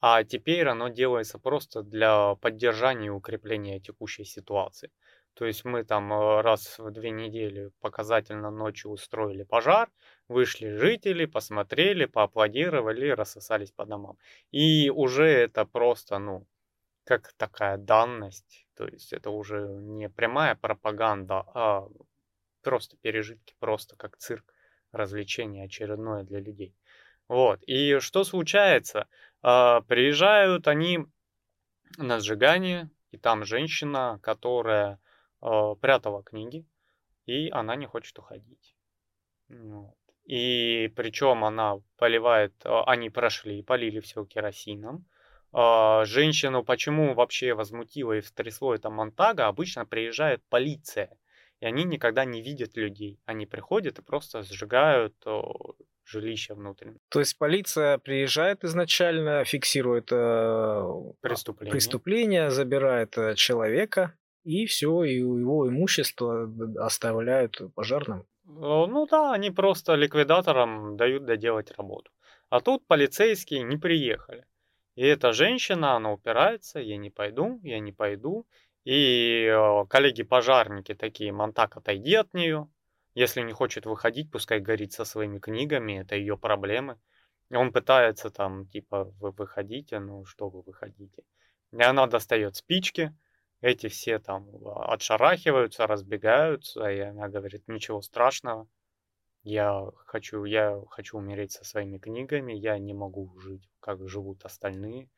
[0.00, 4.90] А теперь оно делается просто для поддержания и укрепления текущей ситуации.
[5.34, 9.90] То есть мы там э, раз в две недели показательно ночью устроили пожар,
[10.28, 14.16] вышли жители, посмотрели, поаплодировали, рассосались по домам.
[14.52, 16.46] И уже это просто, ну,
[17.04, 18.66] как такая данность.
[18.76, 21.88] То есть это уже не прямая пропаганда, а
[22.62, 24.53] просто пережитки, просто как цирк,
[24.94, 26.74] развлечение очередное для людей.
[27.28, 27.62] Вот.
[27.66, 29.08] И что случается?
[29.42, 31.00] А, приезжают они
[31.96, 34.98] на сжигание, и там женщина, которая
[35.40, 36.66] а, прятала книги,
[37.26, 38.74] и она не хочет уходить.
[39.48, 39.96] Вот.
[40.24, 45.06] И причем она поливает, а, они прошли, полили все керосином.
[45.52, 51.16] Женщину почему вообще возмутило и встрясло это Монтага, обычно приезжает полиция,
[51.64, 53.18] и они никогда не видят людей.
[53.24, 55.14] Они приходят и просто сжигают
[56.04, 57.00] жилища внутреннего.
[57.08, 61.72] То есть полиция приезжает изначально, фиксирует э, преступление.
[61.72, 68.26] преступление, забирает э, человека, и все, и его имущество оставляют пожарным.
[68.44, 72.10] Ну да, они просто ликвидаторам дают доделать работу.
[72.50, 74.44] А тут полицейские не приехали.
[74.96, 78.46] И эта женщина, она упирается, я не пойду, я не пойду.
[78.84, 82.68] И э, коллеги-пожарники такие, Монтак, отойди от нее,
[83.14, 86.98] если не хочет выходить, пускай горит со своими книгами, это ее проблемы.
[87.50, 91.22] Он пытается там, типа, вы выходите, ну что вы выходите.
[91.72, 93.14] И она достает спички,
[93.60, 98.68] эти все там отшарахиваются, разбегаются, и она говорит, ничего страшного,
[99.42, 105.08] я хочу, я хочу умереть со своими книгами, я не могу жить, как живут остальные.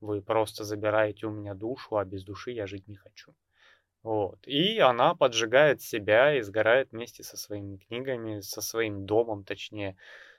[0.00, 3.34] Вы просто забираете у меня душу, а без души я жить не хочу.
[4.02, 4.46] Вот.
[4.46, 9.96] И она поджигает себя и сгорает вместе со своими книгами, со своим домом, точнее,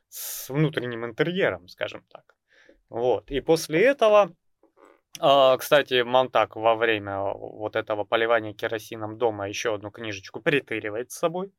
[0.10, 2.36] с внутренним интерьером, скажем так.
[2.89, 3.30] Вот.
[3.30, 4.32] И после этого,
[5.20, 11.17] а, кстати, Монтак во время вот этого поливания керосином дома еще одну книжечку притыривает с
[11.17, 11.52] собой.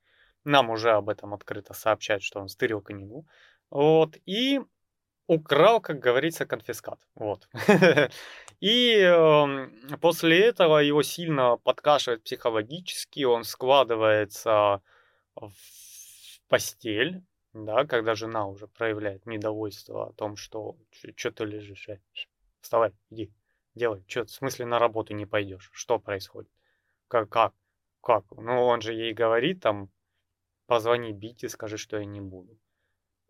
[0.45, 3.27] Нам уже об этом открыто сообщают, что он стырил книгу.
[3.71, 4.17] Вот.
[4.25, 4.61] И
[5.29, 6.99] украл, как говорится, конфискат.
[7.15, 7.49] Вот.
[8.61, 14.83] И э, после этого его сильно подкашивает психологически, он складывается
[15.37, 15.53] в
[16.49, 20.77] постель, да, когда жена уже проявляет недовольство о том, что
[21.15, 22.01] что ты лежишь, э,
[22.61, 23.31] вставай, иди,
[23.75, 26.51] делай, что, в смысле на работу не пойдешь, что происходит,
[27.07, 27.55] как, как,
[28.01, 29.91] как, ну он же ей говорит там,
[30.67, 32.59] позвони Бите, скажи, что я не буду.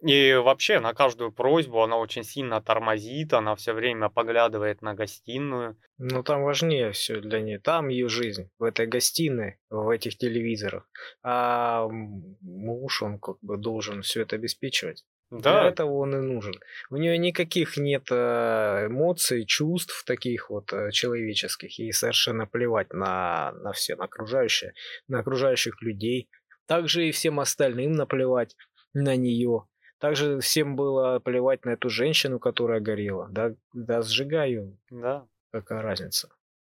[0.06, 5.76] И вообще на каждую просьбу она очень сильно тормозит, она все время поглядывает на гостиную.
[5.98, 7.58] Ну там важнее все для нее.
[7.58, 10.88] Там ее жизнь, в этой гостиной, в этих телевизорах.
[11.24, 15.04] А муж, он как бы должен все это обеспечивать.
[15.30, 15.60] Да.
[15.60, 16.54] Для этого он и нужен.
[16.90, 21.78] У нее никаких нет э, эмоций, чувств таких вот э, человеческих.
[21.78, 24.72] И совершенно плевать на, на все, на окружающее,
[25.06, 26.30] на окружающих людей.
[26.66, 28.56] Также и всем остальным наплевать
[28.94, 29.66] на нее.
[29.98, 33.28] Также всем было плевать на эту женщину, которая горела.
[33.30, 34.78] Да, да сжигаю.
[34.90, 35.26] Да.
[35.50, 36.28] Какая разница?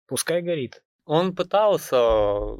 [0.06, 0.82] Пускай горит.
[1.04, 2.56] Он пытался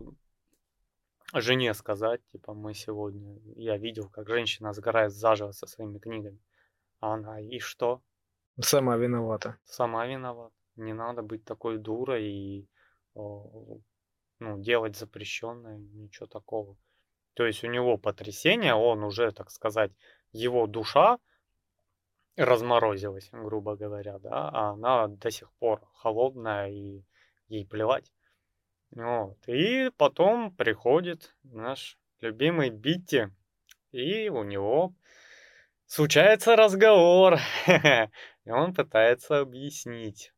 [1.35, 3.39] жене сказать, типа, мы сегодня...
[3.57, 6.39] Я видел, как женщина сгорает заживо со своими книгами.
[7.01, 8.03] А она, и что?
[8.61, 9.59] Сама виновата.
[9.65, 10.55] Сама виновата.
[10.77, 12.69] Не надо быть такой дурой и
[13.15, 13.83] ну,
[14.59, 16.77] делать запрещенное, ничего такого.
[17.35, 19.93] То есть у него потрясение, он уже, так сказать,
[20.37, 21.19] его душа
[22.37, 27.03] разморозилась, грубо говоря, да, а она до сих пор холодная и
[27.49, 28.13] ей плевать.
[28.91, 29.39] Вот.
[29.49, 33.29] И потом приходит наш любимый Битти,
[33.93, 34.95] и у него
[35.87, 40.33] случается разговор, и он пытается объяснить,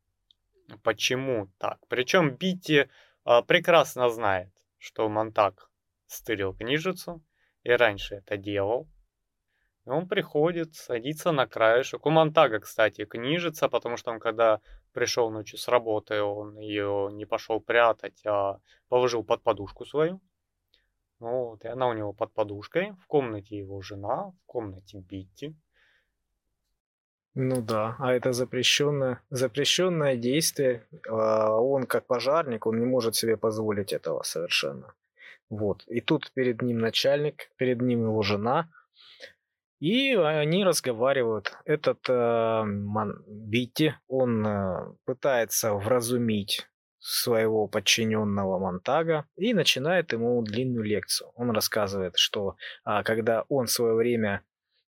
[0.83, 1.79] почему так.
[1.89, 2.89] Причем Битти
[3.25, 5.69] а, прекрасно знает, что Монтак
[6.07, 7.23] стырил книжицу,
[7.63, 8.87] и раньше это делал.
[9.85, 12.05] Он приходит, садится на краешек.
[12.05, 14.59] У Монтага, кстати, книжица, потому что он когда
[14.93, 20.21] пришел ночью с работы, он ее не пошел прятать, а положил под подушку свою.
[21.19, 25.55] Вот, и она у него под подушкой, в комнате его жена, в комнате Битти.
[27.35, 30.87] Ну да, а это запрещенное, запрещенное действие.
[31.07, 34.93] А он как пожарник, он не может себе позволить этого совершенно.
[35.49, 35.83] Вот.
[35.87, 38.69] И тут перед ним начальник, перед ним его жена.
[39.79, 41.53] И они разговаривают.
[41.65, 46.67] Этот э, Ман, Битти, он э, пытается вразумить
[46.99, 51.31] своего подчиненного Монтага и начинает ему длинную лекцию.
[51.35, 54.43] Он рассказывает, что а, когда он в свое время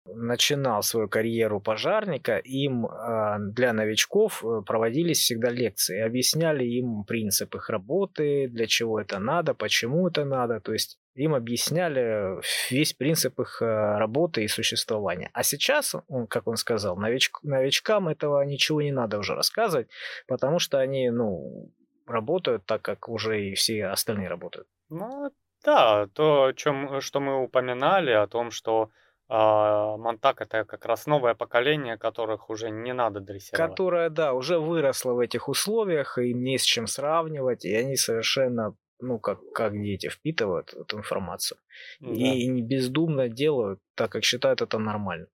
[0.06, 7.56] начинал свою карьеру пожарника, им а, для новичков э, проводились всегда лекции, объясняли им принцип
[7.56, 12.42] их работы, для чего это надо, почему это надо, то есть им объясняли
[12.72, 15.30] весь принцип их э, работы и существования.
[15.34, 15.96] А сейчас,
[16.30, 19.88] как он сказал, нович, новичкам этого ничего не надо уже рассказывать,
[20.28, 21.72] потому что они, ну,
[22.08, 24.68] работают так, как уже и все остальные работают.
[24.90, 25.32] Ну,
[25.64, 28.90] да, то, о чем, что мы упоминали, о том, что
[29.34, 33.70] а, Монтак это как раз новое поколение, которых уже не надо дрессировать.
[33.70, 38.76] Которое, да, уже выросло в этих условиях, и не с чем сравнивать, и они совершенно,
[39.00, 41.58] ну, как, как дети, впитывают эту информацию.
[42.02, 42.10] Да.
[42.12, 45.28] И не бездумно делают, так как считают это нормально.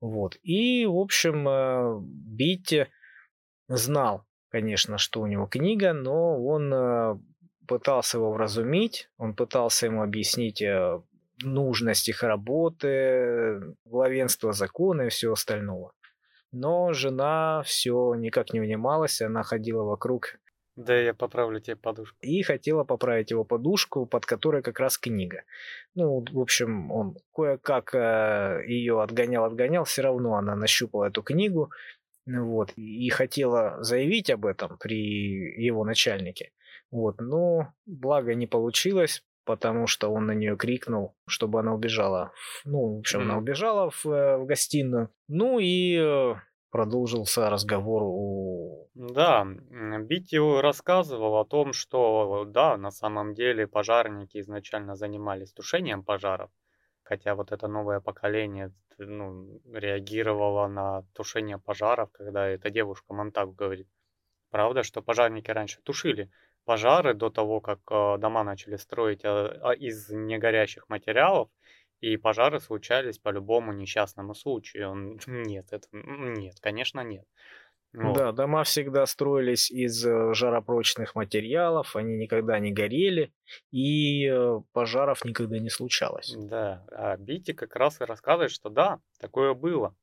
[0.00, 0.38] Вот.
[0.42, 2.86] И, в общем, э, Битти
[3.68, 7.18] знал, конечно, что у него книга, но он э,
[7.68, 11.02] пытался его вразумить, он пытался ему объяснить э,
[11.42, 15.92] нужность их работы, главенство закона и все остального.
[16.52, 20.38] Но жена все никак не унималась, она ходила вокруг.
[20.76, 22.16] Да, я поправлю тебе подушку.
[22.22, 25.42] И хотела поправить его подушку, под которой как раз книга.
[25.94, 31.70] Ну, в общем, он кое-как э, ее отгонял-отгонял, все равно она нащупала эту книгу,
[32.26, 36.52] вот, и хотела заявить об этом при его начальнике.
[36.90, 42.32] Вот, но благо не получилось, потому что он на нее крикнул, чтобы она убежала.
[42.64, 43.24] Ну, в общем, mm-hmm.
[43.24, 45.10] она убежала в, э, в гостиную.
[45.28, 46.34] Ну и э,
[46.70, 48.90] продолжился разговор у...
[48.94, 49.46] Да,
[50.00, 56.50] Битти рассказывал о том, что да, на самом деле пожарники изначально занимались тушением пожаров,
[57.02, 63.88] хотя вот это новое поколение ну, реагировало на тушение пожаров, когда эта девушка Монтак говорит,
[64.50, 66.30] правда, что пожарники раньше тушили
[66.64, 71.48] пожары до того, как э, дома начали строить э, а, из негорящих материалов,
[72.00, 75.18] и пожары случались по любому несчастному случаю.
[75.26, 77.24] Нет, это нет, конечно, нет.
[77.92, 78.16] Вот.
[78.16, 83.32] Да, дома всегда строились из э, жаропрочных материалов, они никогда не горели,
[83.72, 84.32] и
[84.72, 86.32] пожаров никогда не случалось.
[86.38, 89.96] Да, а Бити как раз и рассказывает, что да, такое было.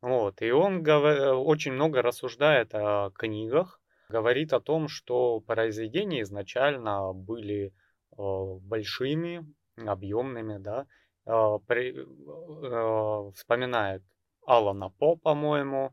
[0.00, 3.77] Вот, и он очень много рассуждает о книгах,
[4.08, 7.72] говорит о том, что произведения изначально были э,
[8.16, 9.46] большими,
[9.76, 10.86] объемными, да,
[11.26, 14.02] э, при, э, вспоминает
[14.46, 15.92] Алана По, по-моему,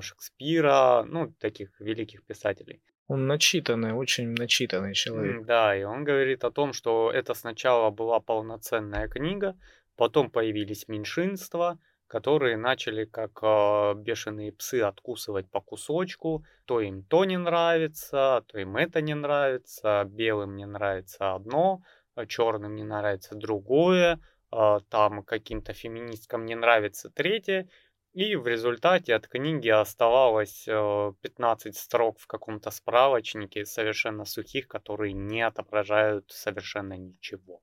[0.00, 2.82] Шекспира, ну, таких великих писателей.
[3.06, 5.46] Он начитанный, очень начитанный человек.
[5.46, 9.56] Да, и он говорит о том, что это сначала была полноценная книга,
[9.96, 11.78] потом появились меньшинства,
[12.08, 16.44] которые начали как э, бешеные псы откусывать по кусочку.
[16.64, 21.82] То им то не нравится, то им это не нравится, белым не нравится одно,
[22.14, 27.68] а черным не нравится другое, э, там каким-то феминисткам не нравится третье.
[28.14, 35.12] И в результате от книги оставалось э, 15 строк в каком-то справочнике, совершенно сухих, которые
[35.12, 37.60] не отображают совершенно ничего.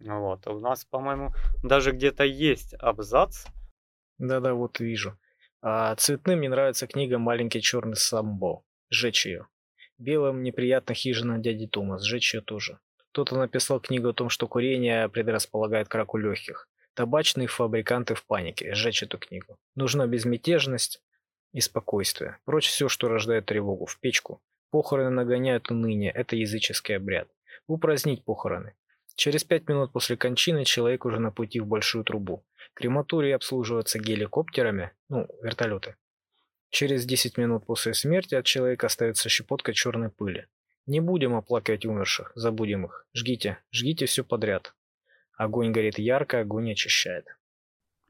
[0.00, 0.46] Вот.
[0.46, 1.32] У нас, по-моему,
[1.62, 3.46] даже где-то есть абзац.
[4.18, 5.18] Да-да, вот вижу.
[5.62, 8.64] А цветным мне нравится книга «Маленький черный самбо».
[8.90, 9.46] Сжечь ее.
[9.98, 11.98] Белым неприятно хижина дяди Тума.
[11.98, 12.78] Сжечь ее тоже.
[13.12, 16.68] Кто-то написал книгу о том, что курение предрасполагает к раку легких.
[16.94, 18.74] Табачные фабриканты в панике.
[18.74, 19.58] Сжечь эту книгу.
[19.74, 21.02] Нужна безмятежность
[21.52, 22.38] и спокойствие.
[22.44, 23.84] Прочь все, что рождает тревогу.
[23.86, 24.40] В печку.
[24.70, 26.10] Похороны нагоняют уныние.
[26.10, 27.28] Это языческий обряд.
[27.66, 28.74] Упразднить похороны.
[29.20, 32.42] Через пять минут после кончины человек уже на пути в большую трубу.
[32.72, 35.96] Крематории обслуживаются геликоптерами, ну, вертолеты.
[36.70, 40.46] Через 10 минут после смерти от человека остается щепотка черной пыли.
[40.86, 43.06] Не будем оплакивать умерших, забудем их.
[43.12, 44.74] Жгите, жгите все подряд.
[45.36, 47.26] Огонь горит ярко, огонь очищает.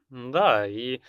[0.09, 1.01] Да, и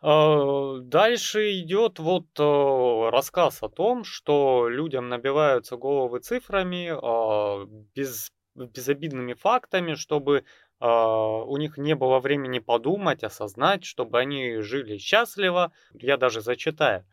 [0.00, 7.66] а, дальше идет вот а, рассказ о том, что людям набиваются головы цифрами, а,
[7.96, 10.44] без, безобидными фактами, чтобы
[10.80, 15.72] у них не было времени подумать, осознать, чтобы они жили счастливо.
[15.94, 17.06] Я даже зачитаю.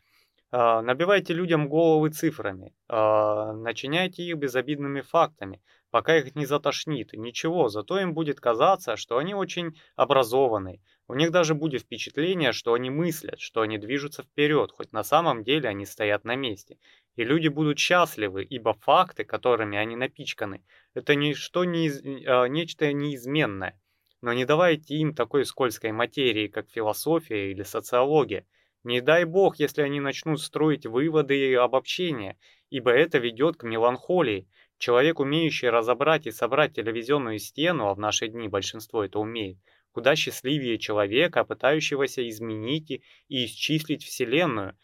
[0.51, 5.61] Набивайте людям головы цифрами, начиняйте их безобидными фактами,
[5.91, 7.13] пока их не затошнит.
[7.13, 10.81] Ничего, зато им будет казаться, что они очень образованы.
[11.07, 15.45] У них даже будет впечатление, что они мыслят, что они движутся вперед, хоть на самом
[15.45, 16.77] деле они стоят на месте.
[17.15, 22.01] И люди будут счастливы, ибо факты, которыми они напичканы, это ничто неиз...
[22.27, 23.79] А, нечто неизменное.
[24.21, 28.45] Но не давайте им такой скользкой материи, как философия или социология–
[28.83, 32.37] не дай бог, если они начнут строить выводы и обобщения,
[32.71, 34.47] ибо это ведет к меланхолии.
[34.79, 39.59] Человек, умеющий разобрать и собрать телевизионную стену, а в наши дни большинство это умеет,
[39.91, 42.89] куда счастливее человека, пытающегося изменить
[43.27, 44.75] и исчислить Вселенную,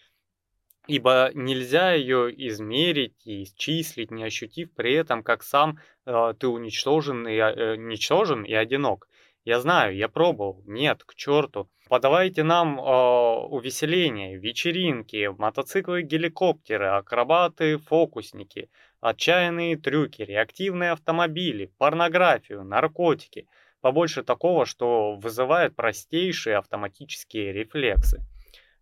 [0.87, 7.27] ибо нельзя ее измерить и исчислить, не ощутив при этом, как сам э, ты уничтожен
[7.27, 9.07] и, э, ничтожен и одинок.
[9.43, 10.61] Я знаю, я пробовал.
[10.65, 11.69] Нет, к черту.
[11.87, 18.69] Подавайте нам э, увеселения, вечеринки, мотоциклы, геликоптеры, акробаты, фокусники,
[18.99, 23.47] отчаянные трюки, реактивные автомобили, порнографию, наркотики.
[23.79, 28.25] Побольше такого, что вызывает простейшие автоматические рефлексы.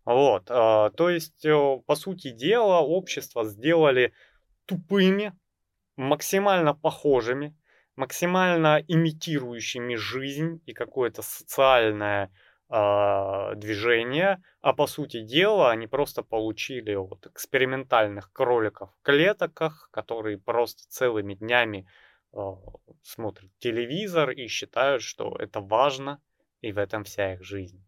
[0.06, 4.14] Вот, э, то есть, э, по сути дела, общество сделали
[4.66, 5.32] тупыми,
[5.96, 7.56] максимально похожими,
[7.96, 12.30] максимально имитирующими жизнь и какое-то социальное
[12.70, 20.38] э, движение, а по сути дела они просто получили вот экспериментальных кроликов в клетоках, которые
[20.38, 21.88] просто целыми днями
[22.32, 22.38] э,
[23.02, 26.20] смотрят телевизор и считают, что это важно,
[26.60, 27.85] и в этом вся их жизнь.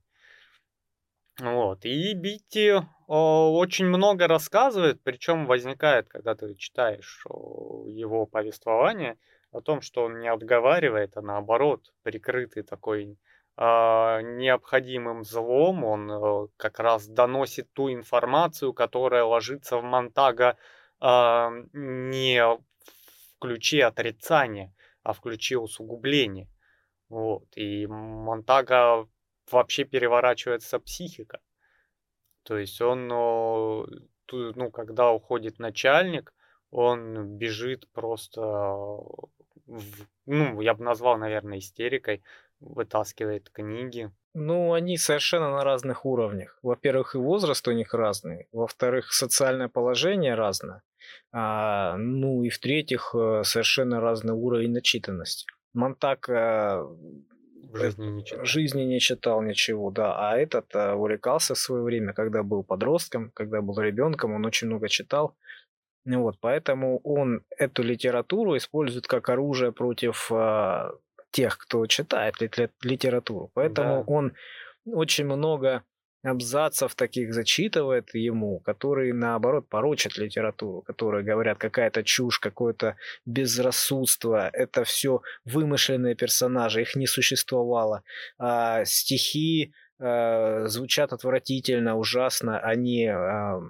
[1.41, 1.84] Вот.
[1.84, 7.24] И Битти э, очень много рассказывает, причем возникает, когда ты читаешь
[7.86, 9.16] его повествование,
[9.53, 13.16] о том, что он не отговаривает, а наоборот, прикрытый такой
[13.57, 20.57] э, необходимым злом, он э, как раз доносит ту информацию, которая ложится в Монтага
[21.01, 22.61] э, не в
[23.41, 26.49] ключе отрицания, а в ключе усугубления.
[27.09, 27.47] Вот.
[27.57, 29.09] И Монтага
[29.53, 31.40] вообще переворачивается психика.
[32.42, 36.32] То есть он, ну, когда уходит начальник,
[36.70, 38.40] он бежит просто
[40.26, 42.22] ну, я бы назвал, наверное, истерикой,
[42.61, 44.11] вытаскивает книги.
[44.34, 46.59] Ну, они совершенно на разных уровнях.
[46.62, 48.46] Во-первых, и возраст у них разный.
[48.53, 50.82] Во-вторых, социальное положение разное.
[51.32, 55.46] А, ну и в-третьих, э, совершенно разный уровень начитанности.
[55.72, 56.86] Монтак э,
[57.73, 58.45] в жизни не читал.
[58.45, 60.14] жизни не читал ничего, да.
[60.16, 64.69] А этот э, увлекался в свое время, когда был подростком, когда был ребенком, он очень
[64.69, 65.37] много читал.
[66.05, 70.91] Вот, поэтому он эту литературу использует как оружие против э,
[71.31, 72.37] тех, кто читает
[72.83, 73.51] литературу.
[73.55, 74.12] Поэтому да.
[74.12, 74.33] он
[74.87, 75.85] очень много
[76.23, 84.85] абзацев таких зачитывает ему, которые, наоборот, порочат литературу, которые говорят, какая-то чушь, какое-то безрассудство, это
[84.85, 88.03] все вымышленные персонажи, их не существовало.
[88.39, 93.61] А стихи э, звучат отвратительно, ужасно, они э,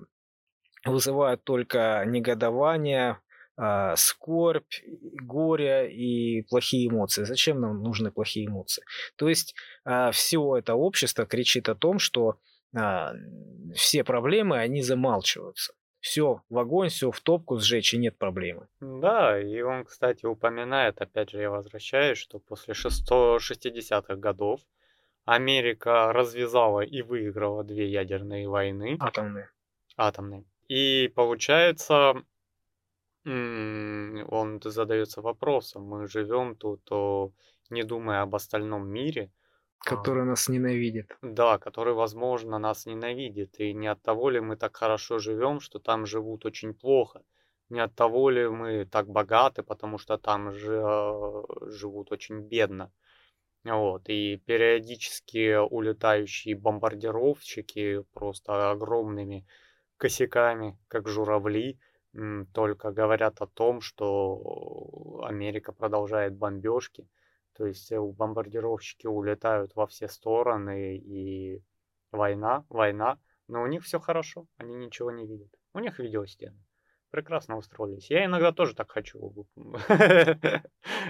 [0.84, 3.18] вызывают только негодование,
[3.60, 4.72] а, скорбь,
[5.20, 7.24] горе и плохие эмоции.
[7.24, 8.84] Зачем нам нужны плохие эмоции?
[9.16, 12.38] То есть а, все это общество кричит о том, что
[12.72, 13.14] а,
[13.74, 15.74] все проблемы, они замалчиваются.
[15.98, 18.68] Все в огонь, все в топку сжечь, и нет проблемы.
[18.80, 24.60] Да, и он, кстати, упоминает, опять же, я возвращаюсь, что после 60-х годов
[25.24, 28.96] Америка развязала и выиграла две ядерные войны.
[29.00, 29.50] Атомные.
[29.96, 30.44] Атомные.
[30.68, 32.22] И получается,
[33.28, 36.88] он задается вопросом, мы живем тут,
[37.70, 39.32] не думая об остальном мире,
[39.84, 41.16] а Который нас ненавидит.
[41.22, 43.58] да, который, возможно, нас ненавидит.
[43.60, 47.24] И не от того ли мы так хорошо живем, что там живут очень плохо.
[47.70, 52.92] Не от того ли мы так богаты, потому что там же, а, живут очень бедно.
[53.64, 54.08] Вот.
[54.08, 59.46] И периодически улетающие бомбардировщики просто огромными
[59.96, 61.78] косяками, как журавли,
[62.52, 67.08] только говорят о том, что Америка продолжает бомбежки.
[67.54, 71.62] То есть э, бомбардировщики улетают во все стороны, и
[72.12, 73.18] война, война.
[73.48, 75.50] Но у них все хорошо, они ничего не видят.
[75.72, 76.56] У них видеостены.
[77.10, 78.10] Прекрасно устроились.
[78.10, 79.46] Я иногда тоже так хочу.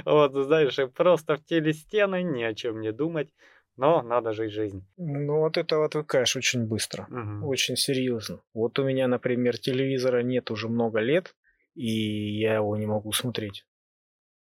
[0.05, 3.34] Вот, знаешь, просто в теле стены, ни о чем не думать.
[3.79, 4.85] Но надо жить жизнь.
[4.97, 7.45] Ну, от этого отвыкаешь очень быстро, Мгм.
[7.45, 8.41] очень серьезно.
[8.53, 11.35] Вот у меня, например, телевизора нет уже много лет,
[11.74, 13.64] и я его не могу смотреть.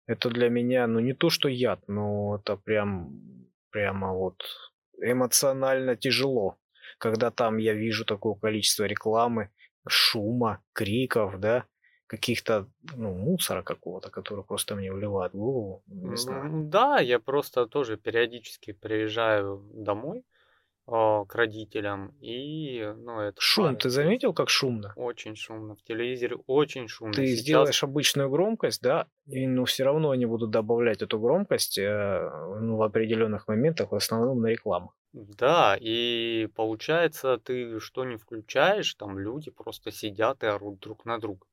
[0.08, 3.12] Это для меня, ну, не то что яд, но это прям,
[3.70, 4.44] прямо вот
[5.02, 6.58] эмоционально тяжело,
[6.98, 9.52] когда там я вижу такое количество рекламы,
[9.88, 11.66] шума, криков, да,
[12.12, 16.70] каких-то, ну, мусора какого-то, который просто мне вливает в голову, не знаю.
[16.70, 20.26] Да, я просто тоже периодически приезжаю домой
[20.88, 24.94] а, к родителям, и, ну, это Шум, пара- ты заметил, как шумно?
[24.98, 25.76] Очень шумно.
[25.76, 27.16] В телевизоре очень шумно.
[27.16, 31.78] Ты Сейчас сделаешь обычную громкость, да, и ну все равно они будут добавлять эту громкость
[31.78, 34.94] э, ну, в определенных моментах, в основном на рекламу.
[35.14, 41.18] Да, и получается, ты что не включаешь, там люди просто сидят и орут друг на
[41.18, 41.48] друга.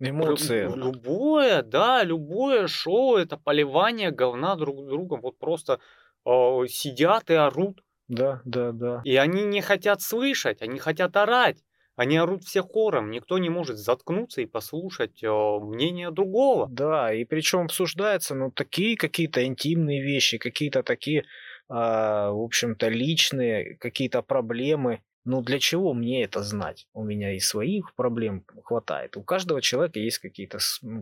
[0.00, 0.62] Эмоции.
[0.74, 5.20] Любое, да, любое шоу это поливание говна друг другом.
[5.20, 5.78] Вот просто
[6.24, 6.30] э,
[6.68, 7.82] сидят и орут.
[8.08, 9.02] Да, да, да.
[9.04, 11.62] И они не хотят слышать, они хотят орать.
[11.96, 13.10] Они орут все хором.
[13.10, 16.66] Никто не может заткнуться и послушать э, мнение другого.
[16.70, 21.24] Да, и причем обсуждаются, ну, такие какие-то интимные вещи, какие-то такие,
[21.68, 25.02] а, в общем-то, личные, какие-то проблемы.
[25.24, 26.86] Ну, для чего мне это знать?
[26.94, 29.16] У меня и своих проблем хватает.
[29.16, 30.58] У каждого человека есть какие-то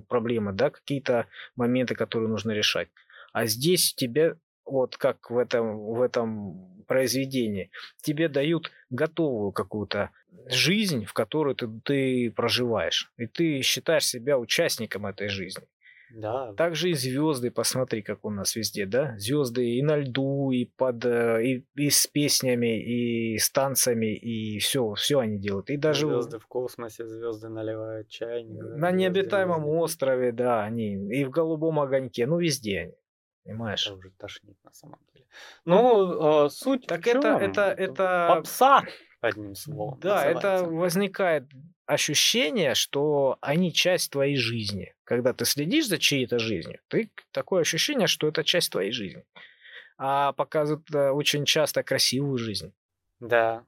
[0.09, 2.89] проблемы, да, какие-то моменты, которые нужно решать.
[3.33, 7.71] А здесь тебе, вот как в этом, в этом произведении,
[8.03, 10.11] тебе дают готовую какую-то
[10.47, 13.13] жизнь, в которой ты, ты проживаешь.
[13.19, 15.65] И ты считаешь себя участником этой жизни.
[16.15, 19.15] Да, Также и звезды, посмотри, как у нас везде, да?
[19.19, 24.59] Звезды и на льду, и под э, и, и с песнями, и с танцами, и
[24.59, 25.69] все, все они делают.
[25.71, 28.59] И даже звезды в космосе, звезды наливают чайник.
[28.59, 29.77] да, на необитаемом везде.
[29.79, 32.95] острове, да, они, и в голубом огоньке, ну везде они,
[33.45, 33.87] понимаешь?
[33.87, 35.27] Это уже тошнит на самом деле.
[35.67, 37.37] Ну, э, суть Так это- чём?
[37.43, 38.83] это- это- попса,
[39.21, 40.01] одним словом.
[40.01, 40.71] Да, это называется.
[40.71, 41.45] возникает
[41.89, 44.95] ощущение, что они часть твоей жизни.
[45.05, 49.25] Когда ты следишь за чьей-то жизнью, ты такое ощущение, что это часть твоей жизни.
[49.97, 52.75] А показывают э, очень часто красивую жизнь.
[53.21, 53.65] Да.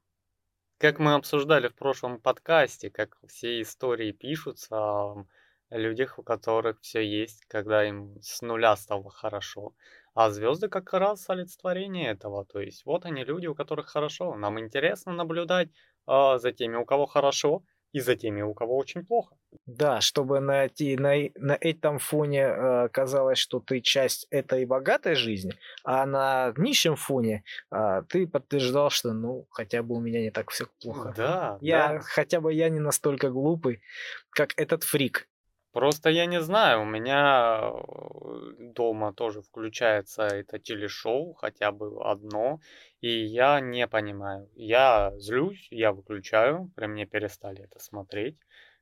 [0.77, 5.27] Как мы обсуждали в прошлом подкасте, как все истории пишутся о
[5.71, 9.75] людях, у которых все есть, когда им с нуля стало хорошо.
[10.13, 12.45] А звезды как раз олицетворение этого.
[12.45, 14.35] То есть вот они люди, у которых хорошо.
[14.35, 15.71] Нам интересно наблюдать
[16.07, 17.63] а, за теми, у кого хорошо,
[17.93, 19.37] и за теми, у кого очень плохо.
[19.67, 25.55] Да, чтобы найти на, на этом фоне э, казалось, что ты часть этой богатой жизни,
[25.85, 30.51] а на нищем фоне а, ты подтверждал, что ну хотя бы у меня не так
[30.51, 31.13] все плохо.
[31.17, 32.01] Да, Я да.
[32.01, 33.83] хотя бы я не настолько глупый,
[34.31, 35.29] как этот фрик.
[35.73, 42.61] Просто я не знаю, у меня э, дома тоже включается это телешоу, хотя бы одно,
[43.01, 44.49] и я не понимаю.
[44.55, 48.37] Я злюсь, я выключаю, при мне перестали это смотреть.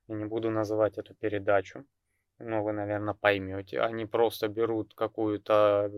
[0.08, 1.84] Я не буду называть эту передачу,
[2.38, 3.80] но вы, наверное, поймете.
[3.80, 5.90] Они просто берут какую-то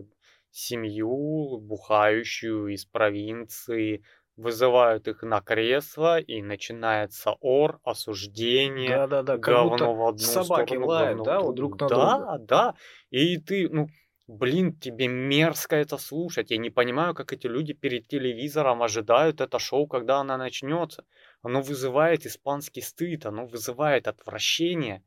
[0.51, 4.03] семью бухающую из провинции,
[4.41, 10.43] вызывают их на кресло, и начинается ор, осуждение, Да-да-да, как будто говно в одну собаки
[10.43, 12.37] сторону, лают, говно да, вот друг на да, друга.
[12.37, 12.75] Да,
[13.09, 13.87] И ты, ну,
[14.27, 16.51] блин, тебе мерзко это слушать.
[16.51, 21.05] Я не понимаю, как эти люди перед телевизором ожидают это шоу, когда оно начнется.
[21.41, 25.03] Оно вызывает испанский стыд, оно вызывает отвращение.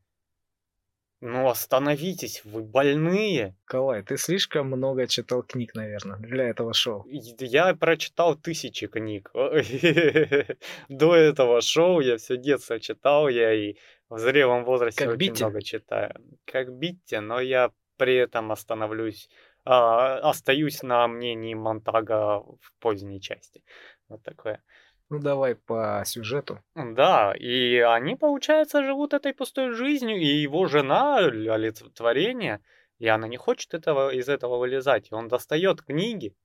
[1.21, 3.55] Ну, остановитесь, вы больные.
[3.65, 7.05] Калай, ты слишком много читал книг, наверное, для этого шоу.
[7.07, 9.31] Я прочитал тысячи книг.
[10.89, 13.75] До этого шоу я все детство читал, я и
[14.09, 15.43] в зрелом возрасте Как очень Битти?
[15.43, 16.13] много читаю.
[16.45, 19.29] Как Битти, но я при этом остановлюсь,
[19.63, 23.63] а, остаюсь на мнении Монтага в поздней части.
[24.09, 24.61] Вот такое.
[25.09, 26.59] Ну давай по сюжету.
[26.73, 32.61] Да, и они, получается, живут этой пустой жизнью, и его жена олицетворение,
[32.97, 35.11] и она не хочет этого, из этого вылезать.
[35.11, 36.35] И он достает книги,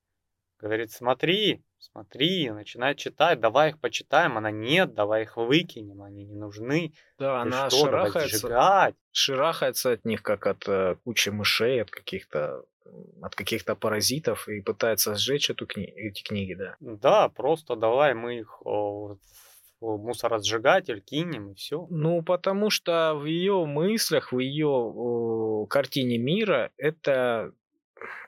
[0.58, 4.36] говорит, смотри, смотри, начинает читать, давай их почитаем.
[4.36, 6.92] Она, нет, давай их выкинем, они не нужны.
[7.18, 12.64] Да, Ты она что, шарахается, шарахается от них, как от э, кучи мышей, от каких-то
[13.22, 16.76] от каких-то паразитов и пытается сжечь эту кни- эти книги, да.
[16.80, 19.16] Да, просто давай мы их о,
[19.80, 21.86] в мусоросжигатель кинем, и все.
[21.90, 27.52] Ну, потому что в ее мыслях, в ее картине мира это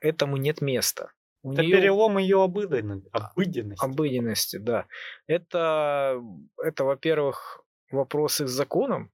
[0.00, 1.10] этому нет места.
[1.42, 3.08] У Это неё- перелом ее обыденности.
[3.12, 3.84] обыденности.
[3.84, 4.86] обыденности, да.
[5.26, 6.22] Это,
[6.62, 9.10] это, во-первых, вопросы с законом,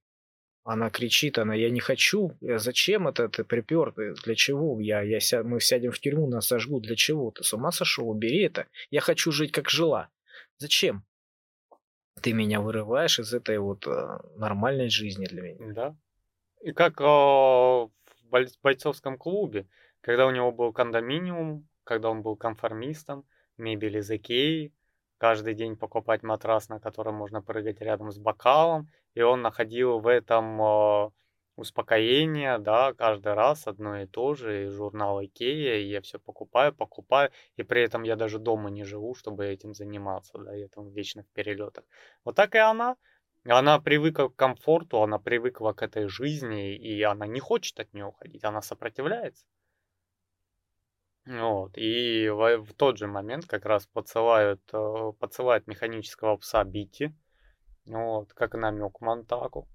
[0.71, 3.91] Она кричит, она, я не хочу, я, зачем это ты припер,
[4.23, 7.51] для чего, я, я ся, мы сядем в тюрьму, нас сожгут, для чего, ты с
[7.53, 10.09] ума сошел, убери это, я хочу жить как жила.
[10.59, 11.03] Зачем?
[12.21, 15.73] Ты меня вырываешь из этой вот э, нормальной жизни для меня.
[15.73, 15.95] Да.
[16.61, 17.89] И как э, в
[18.61, 19.65] бойцовском клубе,
[20.01, 23.25] когда у него был кондоминиум, когда он был конформистом,
[23.57, 24.71] мебель из Икеи,
[25.19, 30.07] каждый день покупать матрас, на котором можно прыгать рядом с бокалом, и он находил в
[30.07, 31.11] этом э,
[31.57, 36.73] успокоение, да, каждый раз одно и то же, и журнал Икея, и я все покупаю,
[36.73, 40.89] покупаю, и при этом я даже дома не живу, чтобы этим заниматься, да, я там
[40.89, 41.83] вечно в перелетах.
[42.25, 42.95] Вот так и она.
[43.45, 48.05] Она привыкла к комфорту, она привыкла к этой жизни, и она не хочет от нее
[48.05, 49.45] уходить, она сопротивляется.
[51.25, 51.77] Вот.
[51.77, 57.15] И в, в тот же момент как раз подсылают, э, подсылают механического пса Бити,
[57.85, 59.67] вот, как намек Монтагу.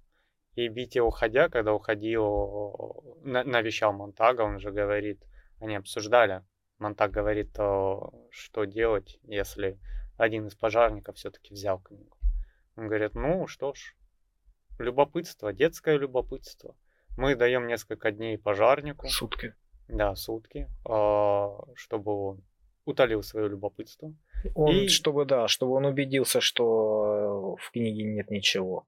[0.54, 5.24] И Бити, уходя, когда уходил, на, навещал Монтага, он же говорит,
[5.60, 6.44] они обсуждали,
[6.78, 7.94] Монтаг говорит, э,
[8.30, 9.78] что делать, если
[10.16, 12.16] один из пожарников все-таки взял книгу.
[12.76, 13.94] Он говорит, ну что ж,
[14.78, 16.76] любопытство, детское любопытство.
[17.16, 19.06] Мы даем несколько дней пожарнику.
[19.08, 19.54] Сутки.
[19.88, 22.44] Да, сутки, а, чтобы он
[22.84, 24.14] утолил свое любопытство.
[24.54, 24.88] Он, и...
[24.88, 28.86] чтобы, да, чтобы он убедился, что в книге нет ничего.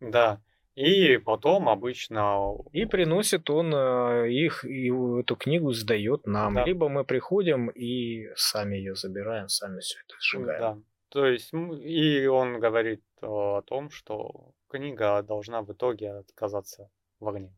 [0.00, 0.40] Да.
[0.74, 2.54] И потом обычно...
[2.72, 4.90] И приносит он э, их, и
[5.20, 6.54] эту книгу сдает нам.
[6.54, 6.64] Да.
[6.64, 10.60] Либо мы приходим и сами ее забираем, сами все это сжигаем.
[10.60, 10.78] Да.
[11.10, 16.88] То есть, и он говорит о том, что книга должна в итоге отказаться
[17.20, 17.54] в огне.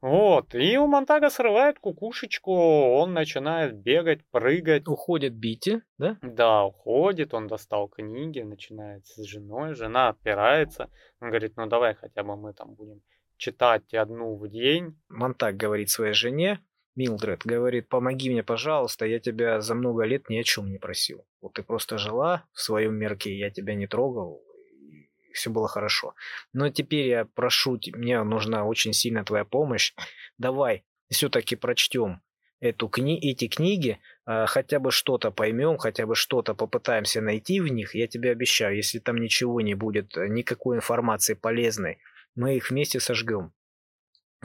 [0.00, 4.88] Вот, и у Монтага срывает кукушечку, он начинает бегать, прыгать.
[4.88, 6.16] Уходит Бити, да?
[6.22, 10.88] Да, уходит, он достал книги, начинает с женой, жена отпирается.
[11.20, 13.02] Он говорит, ну давай хотя бы мы там будем
[13.36, 14.98] читать одну в день.
[15.08, 16.60] Монтаг говорит своей жене,
[16.96, 21.26] Милдред говорит, помоги мне, пожалуйста, я тебя за много лет ни о чем не просил.
[21.40, 24.42] Вот ты просто жила в своем мерке, я тебя не трогал,
[25.32, 26.14] все было хорошо.
[26.52, 29.92] Но теперь я прошу, мне нужна очень сильно твоя помощь.
[30.38, 32.20] Давай все-таки прочтем
[32.60, 37.68] эту кни эти книги, э, хотя бы что-то поймем, хотя бы что-то попытаемся найти в
[37.68, 37.94] них.
[37.94, 41.98] Я тебе обещаю, если там ничего не будет, никакой информации полезной,
[42.34, 43.52] мы их вместе сожгем.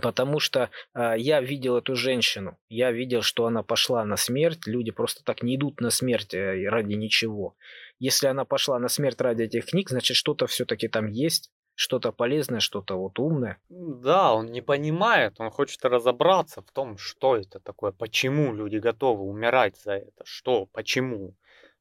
[0.01, 4.67] Потому что э, я видел эту женщину, я видел, что она пошла на смерть.
[4.67, 7.55] Люди просто так не идут на смерть э, ради ничего.
[7.99, 12.59] Если она пошла на смерть ради этих книг, значит что-то все-таки там есть, что-то полезное,
[12.59, 13.57] что-то вот умное.
[13.69, 19.23] Да, он не понимает, он хочет разобраться в том, что это такое, почему люди готовы
[19.23, 21.35] умирать за это, что, почему.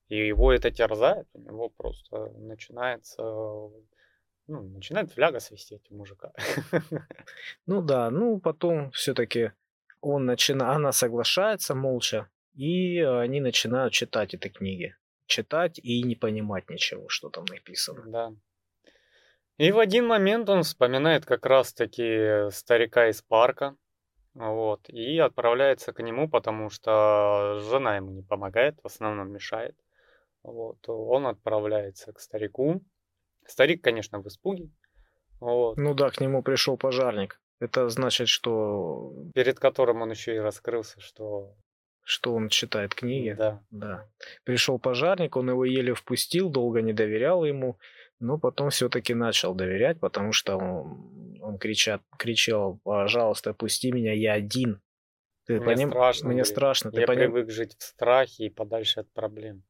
[0.08, 3.22] И его это терзает, у него просто начинается
[4.47, 6.32] ну, начинает фляга свистеть у мужика.
[7.66, 9.53] Ну да, ну потом все-таки
[10.01, 14.97] он начинает, она соглашается молча, и они начинают читать эти книги.
[15.26, 18.03] Читать и не понимать ничего, что там написано.
[18.07, 18.34] Да.
[19.57, 23.76] И в один момент он вспоминает как раз-таки старика из парка,
[24.34, 29.76] вот, и отправляется к нему, потому что жена ему не помогает, в основном мешает.
[30.42, 32.82] Вот, он отправляется к старику,
[33.47, 34.70] Старик, конечно, в испуге.
[35.40, 35.76] Вот.
[35.76, 37.40] Ну да, к нему пришел пожарник.
[37.61, 39.12] Это значит, что...
[39.34, 41.55] Перед которым он еще и раскрылся, что...
[42.03, 43.34] Что он читает книги.
[43.36, 43.62] Да.
[43.70, 44.09] Да.
[44.45, 47.78] Пришел пожарник, он его еле впустил, долго не доверял ему,
[48.20, 54.34] но потом все-таки начал доверять, потому что он, он кричат, кричал, пожалуйста, пусти меня, я
[54.34, 54.82] один.
[55.47, 55.90] Ты мне поним...
[55.90, 56.28] страшно.
[56.28, 56.90] Мне страшно.
[56.92, 57.32] Я поним...
[57.32, 59.62] привык жить в страхе и подальше от проблем.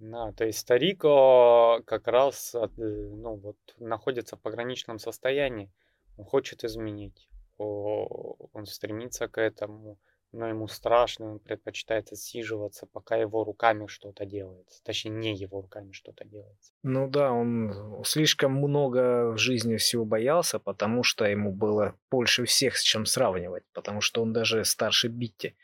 [0.00, 5.70] Да, то есть старик как раз э, ну, вот, находится в пограничном состоянии.
[6.16, 7.28] Он хочет изменить.
[7.58, 9.98] Он стремится к этому,
[10.32, 14.82] но ему страшно, он предпочитает отсиживаться, пока его руками что-то делается.
[14.84, 16.72] Точнее, не его руками что-то делается.
[16.82, 22.78] Ну да, он слишком много в жизни всего боялся, потому что ему было больше всех
[22.78, 25.56] с чем сравнивать, потому что он даже старше Битти.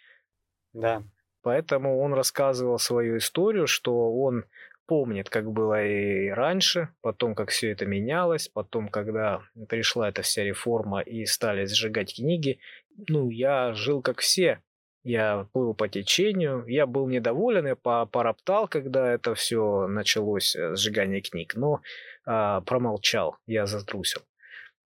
[0.75, 1.03] Да.
[1.47, 4.47] Поэтому он рассказывал свою историю, что он
[4.89, 10.43] помнит, как было и раньше, потом, как все это менялось, потом, когда пришла эта вся
[10.43, 12.59] реформа и стали сжигать книги.
[13.07, 14.61] Ну, я жил как все.
[15.05, 21.21] Я плыл по течению, я был недоволен, я пороптал, когда это все началось, э, сжигание
[21.21, 21.81] книг, но
[22.25, 24.23] а, промолчал, я затрусил.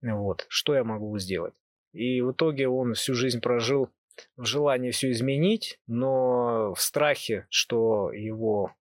[0.00, 1.52] Вот, что я могу сделать?
[1.92, 3.90] И в итоге он всю жизнь прожил
[4.36, 8.74] в желании все изменить, но в страхе, что его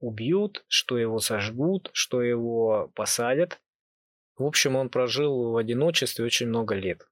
[0.00, 3.60] убьют, что его сожгут, что его посадят.
[4.36, 7.06] В общем, он прожил в одиночестве очень много лет.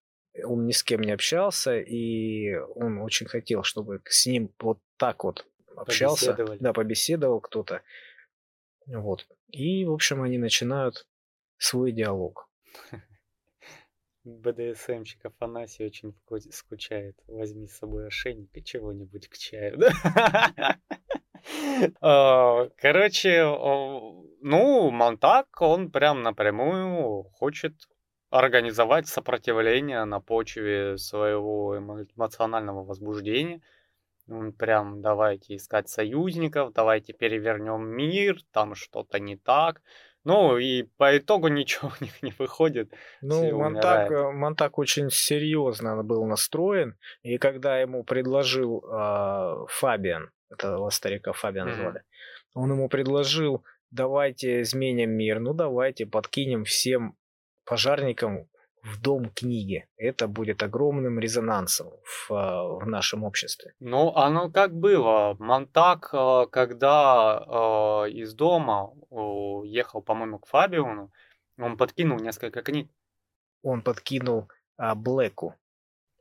[0.44, 5.24] Он ни с кем не общался, и он очень хотел, чтобы с ним вот так
[5.24, 6.36] вот общался.
[6.60, 7.82] Да, побеседовал кто-то.
[8.86, 9.26] Вот.
[9.48, 11.06] И, в общем, они начинают
[11.58, 12.48] свой диалог.
[14.30, 16.14] БДСМщик Афанасий очень
[16.50, 17.16] скучает.
[17.26, 19.78] Возьми с собой ошейник и чего-нибудь к чаю.
[22.00, 23.42] Короче,
[24.42, 27.74] ну, Монтак, он прям напрямую хочет
[28.30, 33.60] организовать сопротивление на почве своего эмоционального возбуждения.
[34.28, 39.82] Он прям давайте искать союзников, давайте перевернем мир, там что-то не так.
[40.24, 42.92] Ну, и по итогу ничего у них не выходит.
[43.20, 50.90] Ну, Монтак, э, Монтак очень серьезно был настроен, и когда ему предложил э, Фабиан, этого
[50.90, 51.76] старика Фабиан mm-hmm.
[51.76, 52.02] звали,
[52.54, 57.16] он ему предложил, давайте изменим мир, ну давайте подкинем всем
[57.64, 58.49] пожарникам
[58.82, 59.86] в дом книги.
[59.96, 63.74] Это будет огромным резонансом в, в нашем обществе.
[63.80, 65.36] Ну, оно как было.
[65.38, 68.92] Монтак, э, когда э, из дома
[69.64, 71.10] ехал, по-моему, к Фабиону,
[71.58, 72.88] он подкинул несколько книг.
[73.62, 75.54] Он подкинул а, Блэку.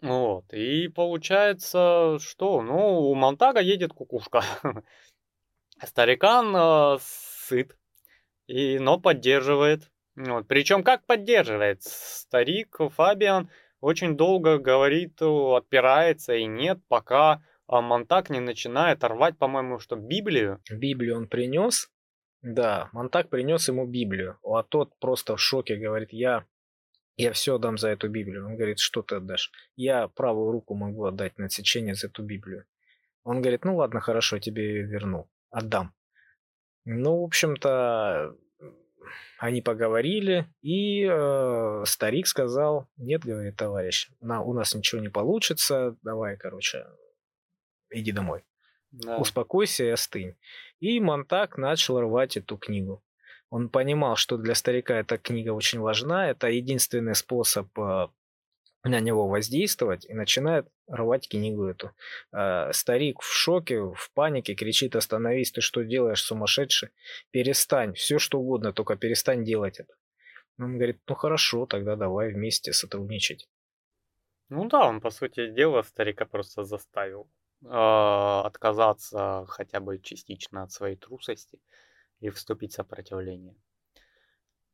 [0.02, 0.52] Вот.
[0.54, 2.62] И получается, что?
[2.62, 4.44] Ну, у Монтага едет кукушка.
[5.84, 7.78] Старикан э, сыт,
[8.48, 10.48] и, но поддерживает вот.
[10.48, 11.84] Причем как поддерживает?
[11.84, 13.50] Старик Фабиан
[13.82, 20.62] очень долго говорит, отпирается и нет, пока а, Монтак не начинает рвать, по-моему, что Библию.
[20.70, 21.90] Библию он принес,
[22.42, 26.46] да, Монтак принес ему Библию, а тот просто в шоке говорит, я,
[27.16, 28.46] я все дам за эту Библию.
[28.48, 29.52] Он говорит, что ты отдашь?
[29.76, 32.66] Я правую руку могу отдать на отсечение за эту Библию.
[33.24, 35.94] Он говорит, ну ладно, хорошо, тебе верну, отдам.
[36.86, 38.36] Ну, в общем-то,
[39.38, 45.96] они поговорили, и э, старик сказал, нет, говорит, товарищ, на, у нас ничего не получится,
[46.04, 46.86] давай, короче,
[47.90, 48.44] иди домой.
[48.92, 49.18] Да.
[49.18, 50.36] Успокойся и остынь.
[50.80, 53.04] И Монтак начал рвать эту книгу.
[53.50, 58.08] Он понимал, что для старика эта книга очень важна, это единственный способ э,
[58.84, 61.92] на него воздействовать и начинает рвать книгу эту.
[62.32, 66.90] А, старик в шоке, в панике, кричит, остановись, ты что делаешь, сумасшедший?
[67.32, 69.94] Перестань, все что угодно, только перестань делать это.
[70.58, 73.48] Он говорит, ну хорошо, тогда давай вместе сотрудничать.
[74.50, 77.30] Ну да, он, по сути дела, старика просто заставил
[77.64, 81.60] э, отказаться хотя бы частично от своей трусости
[82.20, 83.56] и вступить в сопротивление.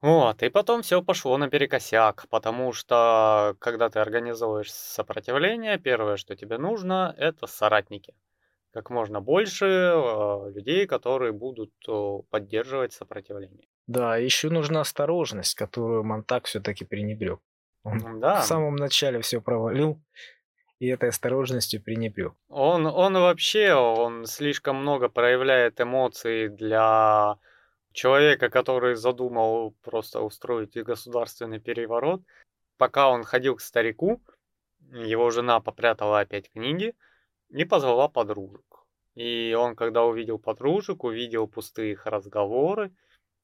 [0.02, 6.58] Вот, и потом все пошло наперекосяк, потому что когда ты организовываешь сопротивление, первое, что тебе
[6.58, 8.14] нужно, это соратники.
[8.72, 13.68] Как можно больше э, людей, которые будут э, поддерживать сопротивление.
[13.88, 17.39] Да, еще нужна осторожность, которую Монтак все-таки пренебрег.
[17.84, 18.41] Он да.
[18.41, 20.02] в самом начале все провалил,
[20.80, 22.34] и этой осторожностью пренебрег.
[22.50, 27.38] Он, он вообще, он слишком много проявляет эмоций для
[27.96, 32.22] человека, который задумал просто устроить государственный переворот,
[32.78, 34.22] пока он ходил к старику,
[34.91, 36.93] его жена попрятала опять книги
[37.50, 38.86] и позвала подружек.
[39.16, 42.93] И он, когда увидел подружек, увидел пустые их разговоры,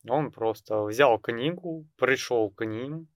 [0.08, 3.08] он просто взял книгу, пришел к ним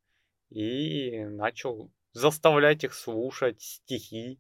[0.50, 4.40] и начал заставлять их слушать стихи,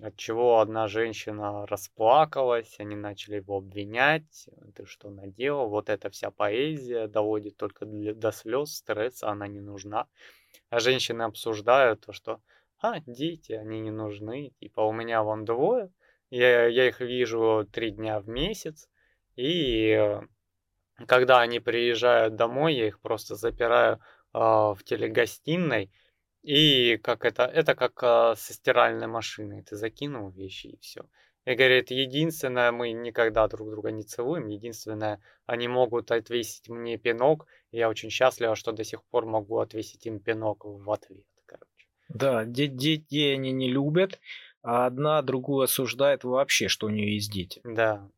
[0.00, 6.30] от чего одна женщина расплакалась, они начали его обвинять, ты что наделал, вот эта вся
[6.30, 10.06] поэзия доводит только для, до слез, стресса, она не нужна.
[10.68, 12.40] А женщины обсуждают то, что,
[12.78, 15.90] а, дети, они не нужны, типа у меня вон двое,
[16.30, 18.88] я, я их вижу три дня в месяц,
[19.36, 20.20] и э,
[21.06, 24.00] когда они приезжают домой, я их просто запираю
[24.34, 25.90] э, в телегостиной,
[26.46, 29.62] и как это, это как а, со стиральной машиной.
[29.62, 31.02] Ты закинул вещи и все.
[31.44, 34.46] И говорит, единственное, мы никогда друг друга не целуем.
[34.46, 37.46] Единственное, они могут отвесить мне пинок.
[37.72, 41.26] И я очень счастлива, что до сих пор могу отвесить им пинок в ответ.
[41.46, 41.88] Короче.
[42.08, 44.20] Да, детей они не любят,
[44.62, 47.60] а одна другую осуждает вообще, что у нее есть дети.
[47.64, 48.08] Да.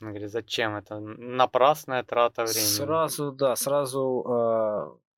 [0.00, 0.98] Он говорит, зачем это?
[0.98, 2.64] Напрасная трата времени.
[2.64, 5.09] Сразу, да, сразу э,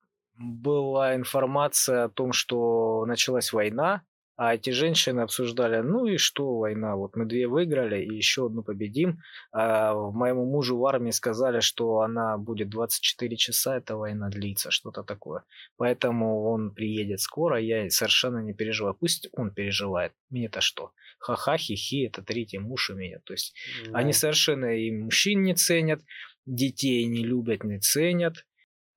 [0.43, 4.03] была информация о том, что началась война,
[4.35, 8.63] а эти женщины обсуждали, ну и что война, вот мы две выиграли и еще одну
[8.63, 9.19] победим.
[9.51, 15.03] А моему мужу в армии сказали, что она будет 24 часа, эта война длится, что-то
[15.03, 15.43] такое.
[15.77, 18.95] Поэтому он приедет скоро, я совершенно не переживаю.
[18.95, 20.93] Пусть он переживает, мне-то что?
[21.19, 23.19] Ха-ха, хи-хи, это третий муж у меня.
[23.25, 23.99] То есть да.
[23.99, 26.01] они совершенно и мужчин не ценят,
[26.47, 28.45] детей не любят, не ценят.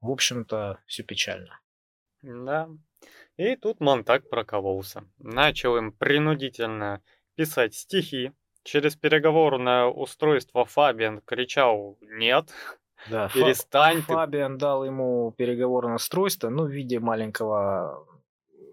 [0.07, 1.61] В общем-то, все печально.
[2.23, 2.69] Да.
[3.37, 5.05] И тут Монтак прокололся.
[5.19, 7.03] Начал им принудительно
[7.35, 8.33] писать стихи.
[8.63, 12.51] Через переговорное устройство Фабиан кричал «Нет,
[13.11, 14.13] Да, перестань ты».
[14.15, 18.07] Фабиан дал ему переговорное устройство, ну, в виде маленького,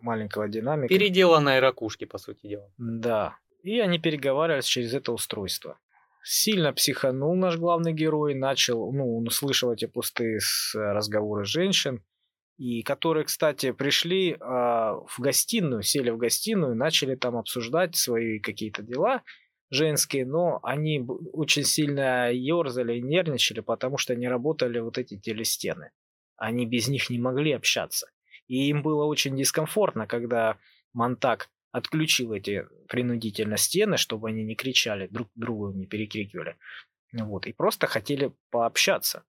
[0.01, 0.87] маленького динамика.
[0.87, 2.71] Переделанной ракушки, по сути дела.
[2.77, 3.37] Да.
[3.61, 5.77] И они переговаривались через это устройство.
[6.23, 10.39] Сильно психанул наш главный герой, начал, ну, он услышал эти пустые
[10.73, 12.01] разговоры женщин,
[12.57, 18.83] и которые, кстати, пришли э, в гостиную, сели в гостиную, начали там обсуждать свои какие-то
[18.83, 19.23] дела
[19.69, 25.91] женские, но они очень сильно ерзали и нервничали, потому что не работали вот эти телестены.
[26.37, 28.07] Они без них не могли общаться.
[28.47, 30.57] И им было очень дискомфортно, когда
[30.93, 36.55] Монтак отключил эти принудительно стены, чтобы они не кричали, друг другу не перекрикивали.
[37.11, 39.23] Вот, и просто хотели пообщаться.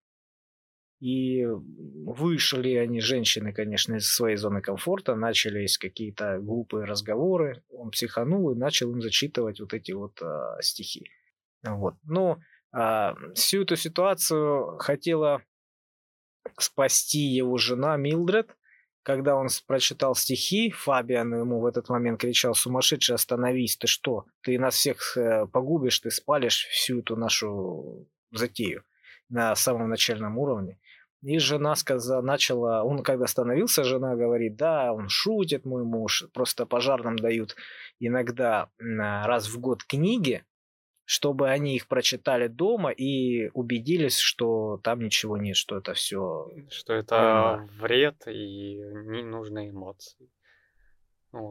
[0.99, 7.63] И вышли они, женщины, конечно, из своей зоны комфорта, начались какие-то глупые разговоры.
[7.69, 11.03] Он психанул и начал им зачитывать вот эти вот а, стихи.
[11.63, 11.95] Вот.
[12.03, 12.39] Но
[12.71, 15.41] а, всю эту ситуацию хотела
[16.59, 18.55] спасти его жена Милдред,
[19.05, 24.25] когда он прочитал стихи, Фабиан ему в этот момент кричал, сумасшедший, остановись, ты что?
[24.41, 28.83] Ты нас всех э, погубишь, ты спалишь всю эту нашу затею
[29.29, 30.79] на самом начальном уровне.
[31.21, 36.65] И жена сказала, начала, он когда остановился, жена говорит, да, он шутит, мой муж, просто
[36.65, 37.55] пожарным дают
[37.99, 40.43] иногда раз в год книги,
[41.05, 46.51] чтобы они их прочитали дома и убедились, что там ничего нет, что это все...
[46.69, 50.29] Что это вред и ненужные эмоции.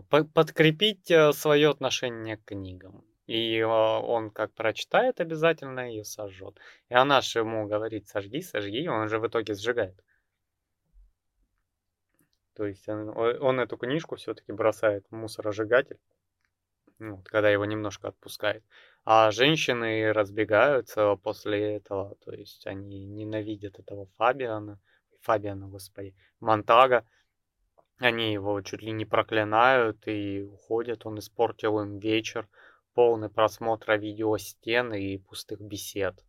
[0.09, 3.05] Подкрепить э, свое отношение к книгам.
[3.27, 6.59] И а, он как прочитает, обязательно ее сожжет.
[6.89, 9.95] И она же ему говорит, сожги, сожги, он же в итоге сжигает.
[12.55, 15.99] То есть он, он эту книжку все-таки бросает в мусоросжигатель,
[16.99, 18.65] ну, когда его немножко отпускает.
[19.05, 24.81] А женщины разбегаются после этого, то есть они ненавидят этого Фабиана,
[25.21, 27.07] Фабиана, господи, Монтага.
[27.99, 32.49] Они его чуть ли не проклинают и уходят, он испортил им вечер
[32.95, 36.25] полный просмотра видеостен и пустых бесед.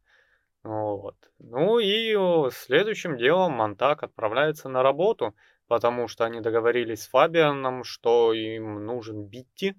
[0.64, 1.16] Вот.
[1.40, 2.16] Ну и
[2.52, 5.36] следующим делом Монтак отправляется на работу,
[5.68, 9.76] потому что они договорились с Фабианом, что им нужен Битти,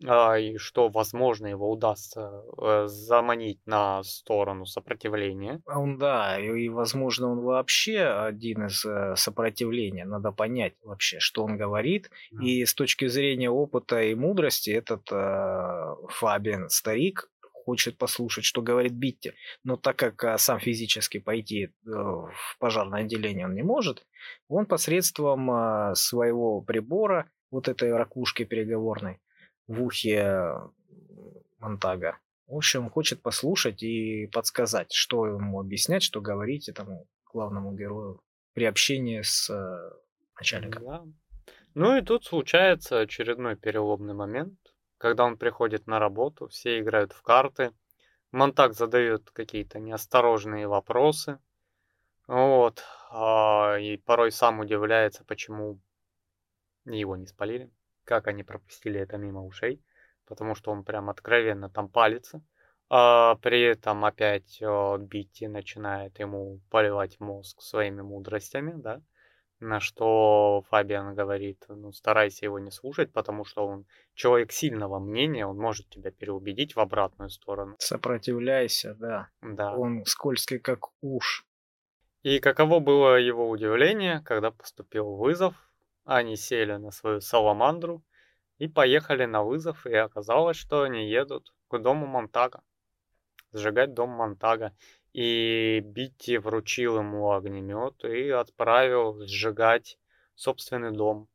[0.00, 5.62] и что, возможно, его удастся э, заманить на сторону сопротивления.
[5.66, 10.04] Он, да, и, и, возможно, он вообще один из э, сопротивления.
[10.04, 12.10] Надо понять вообще, что он говорит.
[12.34, 12.44] Mm.
[12.44, 17.30] И с точки зрения опыта и мудрости, этот э, Фабиан старик
[17.66, 19.32] хочет послушать, что говорит Битти.
[19.64, 24.06] Но так как а, сам физически пойти э, в пожарное отделение он не может,
[24.48, 29.20] он посредством э, своего прибора, вот этой ракушки переговорной,
[29.66, 30.54] в ухе
[31.58, 32.18] Монтага.
[32.46, 38.64] В общем, хочет послушать и подсказать, что ему объяснять, что говорить этому главному герою при
[38.64, 39.90] общении с э,
[40.38, 40.84] начальником.
[40.84, 41.04] Да.
[41.74, 44.58] Ну и тут случается очередной переломный момент,
[44.98, 47.72] когда он приходит на работу, все играют в карты,
[48.32, 51.38] Монтаг задает какие-то неосторожные вопросы,
[52.26, 55.80] вот, а, и порой сам удивляется, почему
[56.84, 57.70] его не спалили
[58.06, 59.82] как они пропустили это мимо ушей,
[60.26, 62.42] потому что он прям откровенно там палится.
[62.88, 69.02] А при этом опять о, Битти начинает ему поливать мозг своими мудростями, да,
[69.58, 75.46] на что Фабиан говорит, ну, старайся его не слушать, потому что он человек сильного мнения,
[75.46, 77.74] он может тебя переубедить в обратную сторону.
[77.78, 79.28] Сопротивляйся, да.
[79.40, 79.74] Да.
[79.74, 81.46] Он скользкий, как уж.
[82.22, 85.54] И каково было его удивление, когда поступил вызов
[86.06, 88.02] они сели на свою саламандру
[88.58, 92.62] и поехали на вызов, и оказалось, что они едут к дому Монтага,
[93.52, 94.74] сжигать дом Монтага.
[95.12, 99.98] И Битти вручил ему огнемет и отправил сжигать
[100.34, 101.28] собственный дом.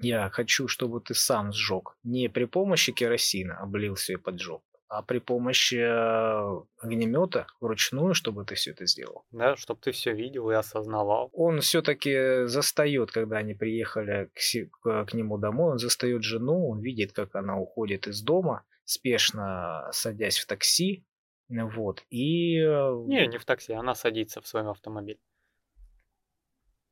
[0.00, 1.96] Я хочу, чтобы ты сам сжег.
[2.02, 8.54] Не при помощи керосина облился и поджег, а при помощи э, огнемета вручную, чтобы ты
[8.54, 9.24] все это сделал.
[9.32, 11.30] Да, чтобы ты все видел и осознавал.
[11.32, 17.12] Он все-таки застает, когда они приехали к, к нему домой, он застает жену, он видит,
[17.12, 21.04] как она уходит из дома, спешно садясь в такси,
[21.48, 22.58] вот, и...
[22.58, 25.20] Э, не, не в такси, она садится в свой автомобиль.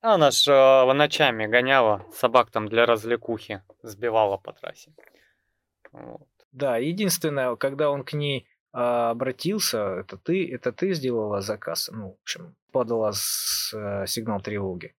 [0.00, 4.92] Она ж э, ночами гоняла собак там для развлекухи, сбивала по трассе.
[5.92, 6.28] Вот.
[6.54, 12.10] Да, единственное, когда он к ней а, обратился, это ты, это ты сделала заказ, ну,
[12.10, 14.94] в общем, подала с, а, сигнал тревоги.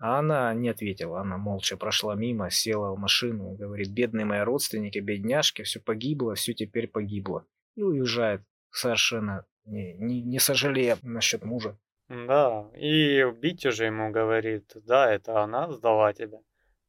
[0.00, 4.98] А она не ответила, она молча прошла мимо, села в машину, говорит, бедные мои родственники,
[4.98, 7.46] бедняжки, все погибло, все теперь погибло.
[7.76, 11.78] И уезжает совершенно не, не, не сожалея насчет мужа.
[12.08, 16.40] Да, и Битти же ему говорит, да, это она сдала тебя.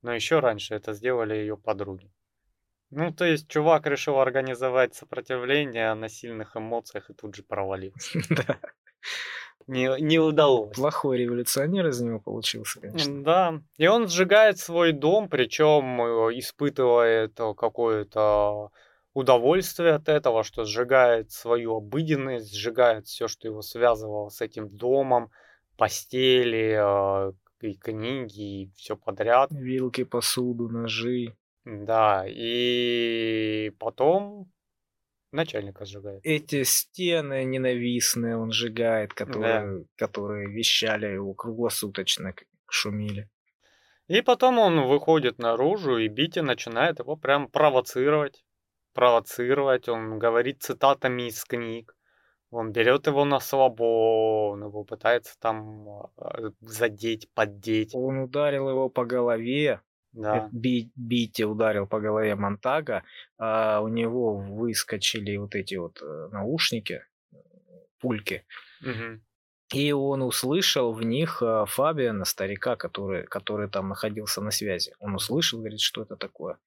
[0.02, 2.12] Но еще раньше это сделали ее подруги.
[2.92, 8.20] Ну, то есть чувак решил организовать сопротивление на сильных эмоциях и тут же провалился.
[8.30, 8.58] Да.
[9.68, 10.76] Не, не удалось.
[10.76, 13.24] Плохой революционер из него получился, конечно.
[13.24, 13.62] Да.
[13.78, 18.72] И он сжигает свой дом, причем э, испытывает э, какое-то
[19.14, 25.32] удовольствие от этого, что сжигает свою обыденность, сжигает все, что его связывало с этим домом,
[25.78, 27.32] постели, э,
[27.62, 29.52] и книги, и все подряд.
[29.52, 31.36] Вилки, посуду, ножи.
[31.66, 34.52] Да, и потом
[35.32, 36.22] начальника сжигает.
[36.24, 39.86] Эти стены ненавистные он сжигает, которые, да.
[39.96, 42.34] которые вещали его круглосуточно,
[42.70, 43.30] шумели.
[44.08, 48.44] И потом он выходит наружу, и Бити начинает его прям провоцировать.
[48.94, 51.96] Провоцировать, он говорит цитатами из книг.
[52.50, 55.88] Он берет его на слабо, он его пытается там
[56.18, 57.96] а, задеть, поддеть.
[57.96, 59.80] Он ударил его по голове,
[60.14, 60.50] да.
[60.52, 63.04] Би, Бити ударил по голове Монтага,
[63.38, 67.04] а у него выскочили вот эти вот э, наушники,
[68.00, 68.46] пульки.
[68.82, 69.22] Угу.
[69.74, 74.94] И он услышал в них э, Фабиана, старика, который, который там находился на связи.
[75.00, 76.58] Он услышал, говорит, что это такое.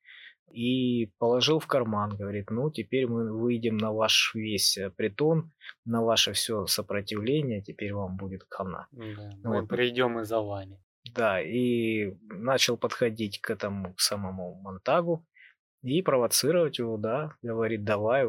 [0.51, 5.53] И положил в карман, говорит, ну теперь мы выйдем на ваш весь э, притон,
[5.84, 8.86] на ваше все сопротивление, теперь вам будет хана.
[8.92, 9.68] Да, мы вот.
[9.68, 10.84] придем и за вами.
[11.13, 15.27] Да, и начал подходить к этому самому Монтагу
[15.83, 18.27] и провоцировать его, да, говорит, давай,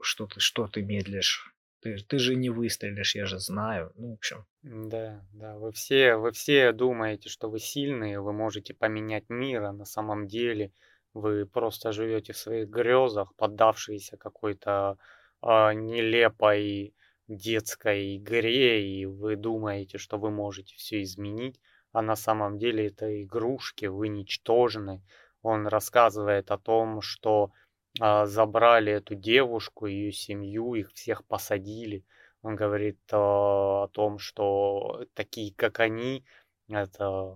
[0.00, 3.92] что ты, что ты медлишь, ты, ты же не выстрелишь, я же знаю.
[3.96, 4.46] Ну, в общем.
[4.62, 9.72] Да, да, вы все, вы все думаете, что вы сильные, вы можете поменять мир, а
[9.72, 10.72] на самом деле
[11.12, 14.98] вы просто живете в своих грезах, поддавшиеся какой-то
[15.42, 16.94] э, нелепой
[17.28, 21.60] детской игре, и вы думаете, что вы можете все изменить
[21.92, 25.02] а на самом деле это игрушки, вы ничтожны.
[25.42, 27.52] Он рассказывает о том, что
[28.00, 32.04] э, забрали эту девушку, ее семью, их всех посадили.
[32.42, 36.24] Он говорит э, о том, что такие, как они,
[36.68, 37.34] это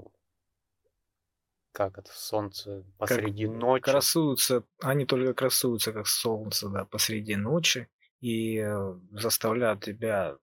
[1.73, 3.83] как это солнце посреди как ночи.
[3.83, 7.89] Красуются, они только красуются, как солнце, да, посреди ночи
[8.21, 10.37] и э, заставляют тебя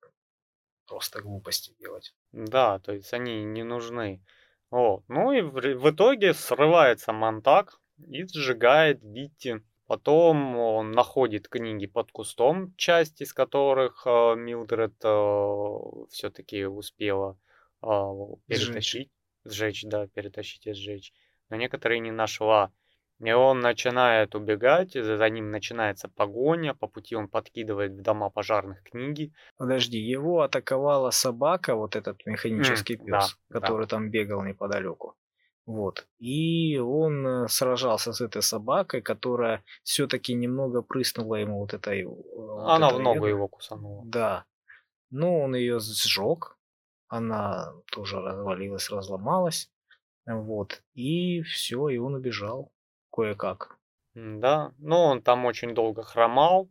[0.87, 2.13] просто глупости делать.
[2.31, 4.23] Да, то есть они не нужны.
[4.69, 5.03] Вот.
[5.07, 9.61] Ну и в, в итоге срывается Монтак и сжигает Витти.
[9.87, 15.77] Потом он находит книги под кустом, часть из которых э, Милдред э,
[16.11, 17.39] все-таки успела
[17.81, 17.87] э,
[18.45, 19.09] перетащить.
[19.45, 19.81] Сжечь.
[19.81, 21.11] сжечь, да, перетащить и сжечь.
[21.49, 22.71] Но некоторые не нашла.
[23.21, 28.81] И он начинает убегать, за ним начинается погоня, по пути он подкидывает в дома пожарных
[28.83, 29.33] книги.
[29.57, 33.97] Подожди, его атаковала собака, вот этот механический mm, пес, да, который да.
[33.97, 35.17] там бегал неподалеку.
[35.65, 36.07] Вот.
[36.17, 42.03] И он э, сражался с этой собакой, которая все-таки немного прыснула ему вот этой...
[42.03, 44.03] Э, вот она в ногу его кусанула.
[44.05, 44.45] Да.
[45.11, 46.57] Ну, он ее сжег.
[47.09, 49.69] Она тоже развалилась, разломалась.
[50.25, 50.81] Вот.
[50.93, 52.71] И все, и он убежал
[53.11, 53.77] кое-как.
[54.13, 56.69] Да, но он там очень долго хромал.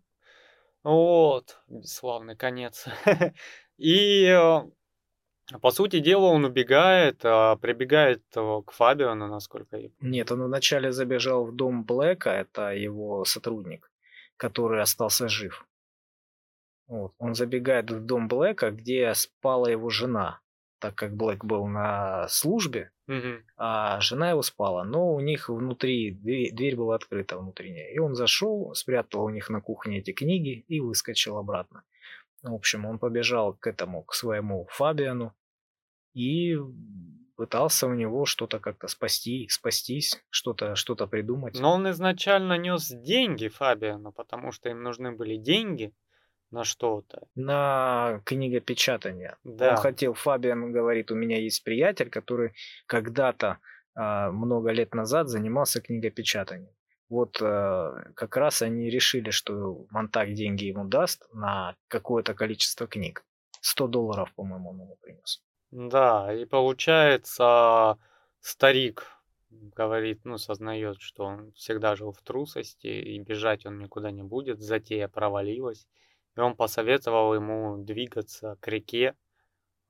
[0.82, 2.86] Вот, бесславный конец.
[3.78, 4.60] И, э,
[5.60, 10.12] по сути дела, он убегает, а прибегает э, к Фабиону, насколько я помню.
[10.12, 13.90] Нет, он вначале забежал в дом Блэка, это его сотрудник,
[14.36, 15.66] который остался жив.
[16.86, 17.12] Вот.
[17.18, 20.40] Он забегает в дом Блэка, где спала его жена
[20.78, 23.42] так как Блэк был на службе, угу.
[23.56, 24.84] а жена его спала.
[24.84, 27.90] Но у них внутри дверь, дверь была открыта внутренняя.
[27.90, 31.84] И он зашел, спрятал у них на кухне эти книги и выскочил обратно.
[32.42, 35.34] В общем, он побежал к этому, к своему Фабиану
[36.14, 36.56] и
[37.36, 41.58] пытался у него что-то как-то спасти, спастись, что-то что придумать.
[41.58, 45.92] Но он изначально нес деньги Фабиану, потому что им нужны были деньги
[46.50, 47.28] на что-то.
[47.34, 49.36] На книгопечатание.
[49.44, 49.70] Да.
[49.70, 52.52] Он хотел, Фабиан говорит, у меня есть приятель, который
[52.86, 53.58] когда-то
[53.94, 56.72] э, много лет назад занимался книгопечатанием.
[57.08, 63.24] Вот э, как раз они решили, что Монтак деньги ему даст на какое-то количество книг.
[63.60, 65.42] 100 долларов, по-моему, он ему принес.
[65.70, 67.98] Да, и получается,
[68.40, 69.06] старик
[69.50, 74.60] говорит, ну, сознает, что он всегда жил в трусости, и бежать он никуда не будет,
[74.60, 75.86] затея провалилась.
[76.38, 79.16] И он посоветовал ему двигаться к реке,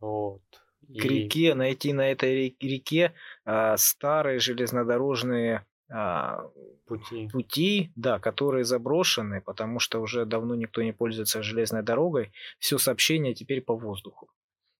[0.00, 0.40] вот,
[0.88, 3.12] к реке, найти на этой реке
[3.44, 6.50] а, старые железнодорожные а,
[6.86, 7.28] пути.
[7.30, 13.34] пути, да, которые заброшены, потому что уже давно никто не пользуется железной дорогой, все сообщение
[13.34, 14.30] теперь по воздуху.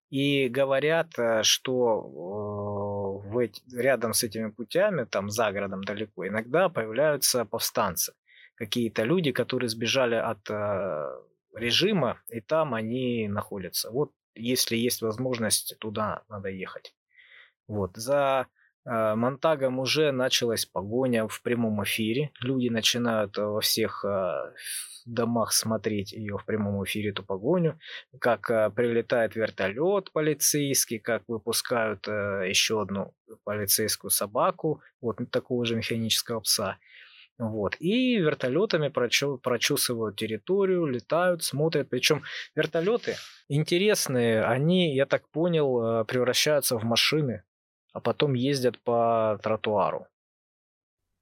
[0.08, 6.26] И говорят, э, что э, в эти, рядом с этими путями, там за городом далеко,
[6.26, 8.14] иногда появляются повстанцы.
[8.54, 11.08] Какие-то люди, которые сбежали от э,
[11.58, 13.90] режима, и там они находятся.
[13.90, 16.94] Вот если есть возможность, туда надо ехать.
[17.66, 17.96] Вот.
[17.96, 18.46] За
[18.84, 22.30] э, Монтагом уже началась погоня в прямом эфире.
[22.40, 24.52] Люди начинают во всех э,
[25.08, 27.78] домах смотреть ее в прямом эфире, эту погоню.
[28.20, 33.14] Как э, прилетает вертолет полицейский, как выпускают э, еще одну
[33.44, 36.78] полицейскую собаку, вот такого же механического пса.
[37.38, 37.76] Вот.
[37.78, 41.88] И вертолетами прочу, прочесывают территорию, летают, смотрят.
[41.88, 42.24] Причем
[42.56, 43.14] вертолеты
[43.48, 47.44] интересные, они, я так понял, э, превращаются в машины,
[47.92, 50.08] а потом ездят по тротуару.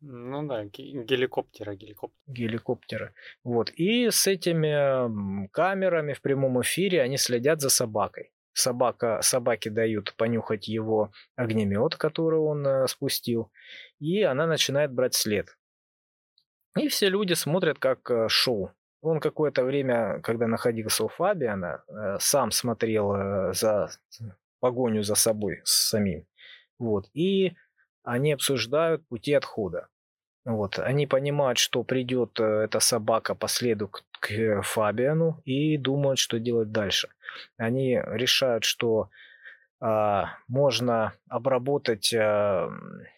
[0.00, 2.22] Ну да, геликоптеры, геликоптеры.
[2.26, 3.14] Геликоптеры.
[3.44, 3.70] Вот.
[3.70, 8.32] И с этими камерами в прямом эфире они следят за собакой.
[8.52, 13.52] Собака, собаке дают понюхать его огнемет, который он э, спустил,
[13.98, 15.48] и она начинает брать след.
[16.76, 18.72] И все люди смотрят как э, шоу.
[19.00, 23.90] Он какое-то время, когда находился у Фабиана, э, сам смотрел э, за
[24.60, 26.26] погоню за собой самим.
[26.78, 27.06] Вот.
[27.14, 27.54] И
[28.02, 29.88] они обсуждают пути отхода.
[30.44, 30.78] Вот.
[30.78, 37.08] Они понимают, что придет эта собака по следу к Фабиану и думают, что делать дальше.
[37.56, 39.10] Они решают, что
[39.80, 42.70] а, можно обработать а,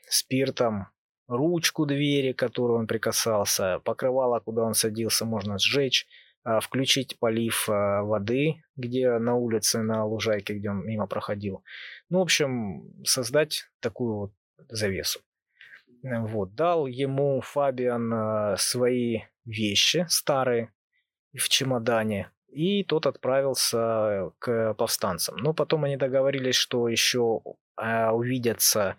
[0.08, 0.88] спиртом
[1.28, 6.06] ручку двери, к которой он прикасался, покрывало, куда он садился, можно сжечь,
[6.42, 11.62] а, включить полив а, воды, где на улице, на лужайке, где он мимо проходил.
[12.08, 14.32] Ну, в общем, создать такую вот
[14.68, 15.20] завесу.
[16.02, 16.54] Вот.
[16.54, 20.72] Дал ему Фабиан а, свои вещи старые
[21.34, 25.36] в чемодане, и тот отправился к повстанцам.
[25.36, 27.42] Но потом они договорились, что еще
[27.76, 28.96] увидятся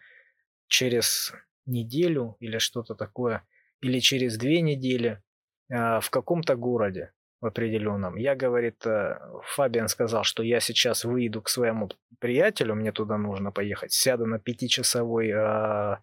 [0.68, 1.34] через
[1.70, 3.46] неделю или что-то такое,
[3.82, 5.22] или через две недели
[5.70, 8.18] э, в каком-то городе в определенном.
[8.18, 9.20] Я, говорит, э,
[9.56, 11.90] Фабиан сказал, что я сейчас выйду к своему
[12.20, 15.98] приятелю, мне туда нужно поехать, сяду на пятичасовой э,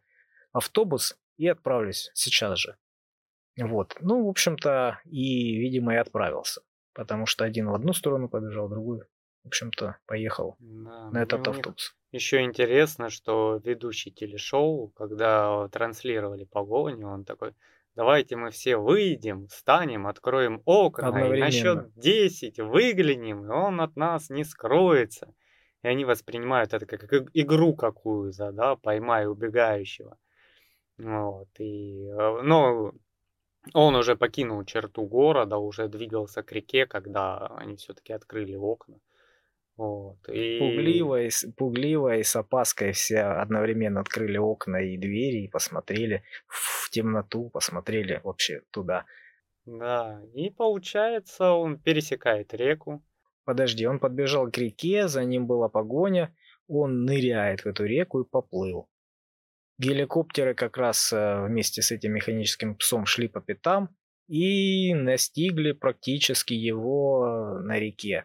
[0.52, 2.76] автобус и отправлюсь сейчас же.
[3.58, 3.96] Вот.
[4.00, 6.62] Ну, в общем-то, и, видимо, и отправился.
[6.94, 9.06] Потому что один в одну сторону побежал, другую
[9.46, 11.94] в общем-то, поехал да, на этот автобус.
[12.10, 17.54] Еще интересно, что ведущий телешоу, когда транслировали погоню, он такой,
[17.94, 23.94] давайте мы все выйдем, встанем, откроем окна, и на счет 10 выглянем, и он от
[23.94, 25.32] нас не скроется.
[25.84, 27.04] И они воспринимают это как
[27.34, 30.18] игру какую-то, да, поймай убегающего.
[30.98, 32.92] Вот, и, э, но
[33.74, 38.98] он уже покинул черту города, уже двигался к реке, когда они все-таки открыли окна.
[39.76, 40.16] Вот.
[40.28, 40.58] И...
[40.58, 46.88] Пугливо, и, пугливо и с опаской все одновременно открыли окна и двери и посмотрели в
[46.90, 49.04] темноту, посмотрели вообще туда.
[49.66, 53.04] Да, и получается, он пересекает реку.
[53.44, 56.34] Подожди, он подбежал к реке, за ним была погоня,
[56.68, 58.88] он ныряет в эту реку и поплыл.
[59.78, 63.94] Геликоптеры как раз э, вместе с этим механическим псом шли по пятам
[64.26, 68.24] и настигли практически его на реке.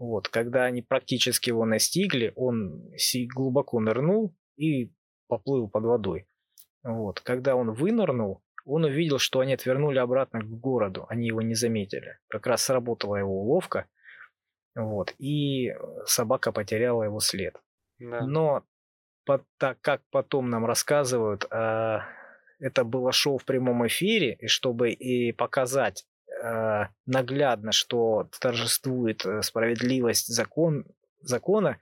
[0.00, 2.90] Вот, когда они практически его настигли, он
[3.34, 4.94] глубоко нырнул и
[5.28, 6.26] поплыл под водой.
[6.82, 11.54] Вот, когда он вынырнул, он увидел, что они отвернули обратно к городу, они его не
[11.54, 12.18] заметили.
[12.28, 13.88] Как раз сработала его уловка,
[14.74, 15.74] вот, и
[16.06, 17.60] собака потеряла его след.
[17.98, 18.24] Да.
[18.26, 18.64] Но
[19.26, 21.98] по, так как потом нам рассказывают, э,
[22.58, 26.06] это было шоу в прямом эфире, и чтобы и показать
[27.06, 30.84] наглядно, что торжествует э, справедливость закон,
[31.20, 31.78] закона,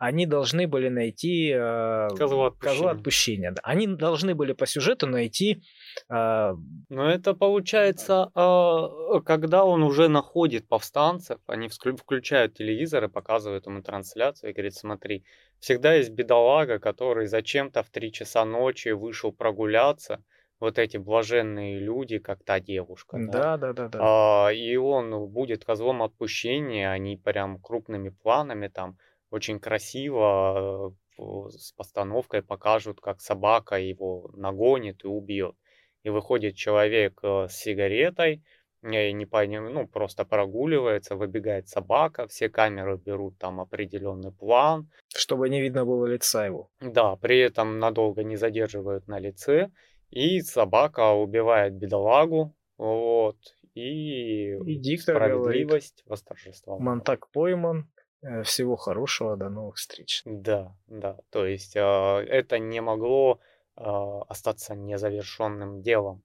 [0.00, 2.74] они должны были найти э, козла отпущения.
[2.74, 3.60] Козла отпущения да.
[3.62, 5.62] Они должны были по сюжету найти...
[6.08, 6.54] Э,
[6.88, 13.82] Но это получается, э, когда он уже находит повстанцев, они включают телевизор и показывают ему
[13.82, 15.22] трансляцию и говорит, смотри,
[15.58, 20.24] всегда есть бедолага, который зачем-то в 3 часа ночи вышел прогуляться,
[20.60, 23.18] вот эти блаженные люди, как та девушка.
[23.18, 23.98] Да, да, да, да.
[24.00, 28.98] А, и он будет козлом отпущения, они прям крупными планами там
[29.30, 35.54] очень красиво э, с постановкой покажут, как собака его нагонит и убьет.
[36.02, 38.42] И выходит человек э, с сигаретой,
[38.82, 44.90] Я не понимаю, ну, просто прогуливается, выбегает собака, все камеры берут там определенный план.
[45.14, 46.70] Чтобы не видно было лица его.
[46.80, 49.70] Да, при этом надолго не задерживают на лице,
[50.10, 53.36] и собака убивает бедолагу, вот,
[53.74, 56.80] и, И диктор справедливость говорит, восторжествовала.
[56.80, 57.88] Мантак пойман,
[58.22, 60.22] э, всего хорошего, до новых встреч.
[60.24, 63.40] Да, да, то есть а, это не могло
[63.76, 66.22] а, остаться незавершенным делом.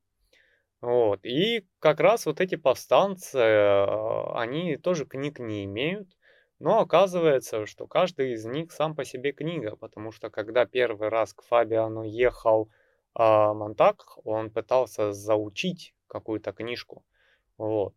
[0.82, 1.26] Вот.
[1.26, 6.10] И как раз вот эти повстанцы, а, они тоже книг не имеют,
[6.60, 11.34] но оказывается, что каждый из них сам по себе книга, потому что когда первый раз
[11.34, 12.70] к Фабиану ехал
[13.16, 17.04] а, Монтак, он пытался заучить какую-то книжку.
[17.58, 17.94] Вот.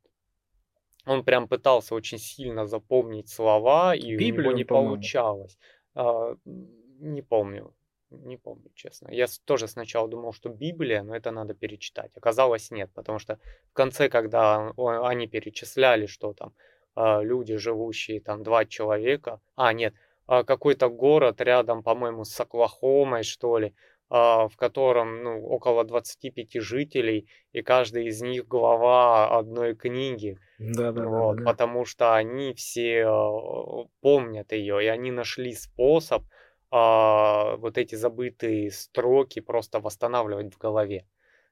[1.06, 4.94] Он прям пытался очень сильно запомнить слова, и у Библию, него не по-моему.
[4.94, 5.58] получалось.
[5.94, 7.74] А, не помню,
[8.10, 9.08] не помню, честно.
[9.10, 12.12] Я тоже сначала думал, что Библия, но это надо перечитать.
[12.16, 13.38] Оказалось, нет, потому что
[13.70, 16.52] в конце, когда они перечисляли, что там
[16.94, 19.94] а, люди, живущие там два человека, а, нет,
[20.26, 23.74] а, какой-то город рядом, по-моему, с Оклахомой, что ли,
[24.10, 30.38] в котором ну, около 25 жителей, и каждый из них глава одной книги.
[30.58, 31.50] Да, да, Вот, да, да.
[31.50, 36.22] потому что они все э, помнят ее, и они нашли способ
[36.70, 41.06] а, вот эти забытые строки просто восстанавливать в голове.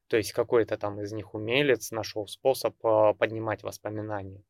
[0.08, 4.42] То есть какой-то там из них умелец нашел способ а, поднимать воспоминания.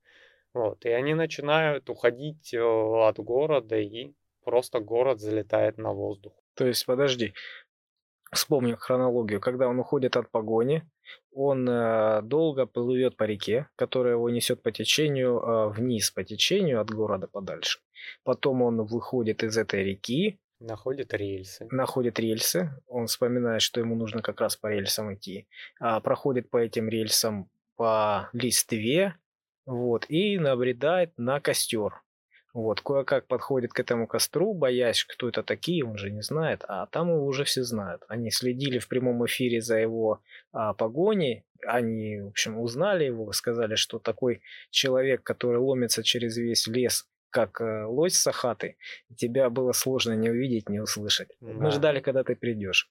[0.55, 6.33] Вот, и они начинают уходить от города, и просто город залетает на воздух.
[6.55, 7.35] То есть, подожди,
[8.33, 9.41] вспомним хронологию.
[9.41, 10.83] Когда он уходит от погони,
[11.33, 16.81] он э, долго плывет по реке, которая его несет по течению э, вниз, по течению
[16.81, 17.81] от города подальше.
[18.25, 21.69] Потом он выходит из этой реки, Находит рельсы.
[21.71, 22.71] находит рельсы.
[22.87, 25.47] Он вспоминает, что ему нужно как раз по рельсам идти.
[25.79, 29.17] А, проходит по этим рельсам по листве,
[29.67, 32.03] вот, и набредает на костер.
[32.57, 36.87] Вот, кое-как подходит к этому костру, боясь, кто это такие, он же не знает, а
[36.87, 38.03] там его уже все знают.
[38.09, 40.21] Они следили в прямом эфире за его
[40.53, 46.67] а, погоней, они, в общем, узнали его, сказали, что такой человек, который ломится через весь
[46.67, 48.79] лес, как э, лось сахаты,
[49.19, 51.37] тебя было сложно не увидеть, не услышать.
[51.43, 51.71] Мы Да.
[51.73, 52.89] ждали, когда ты придешь.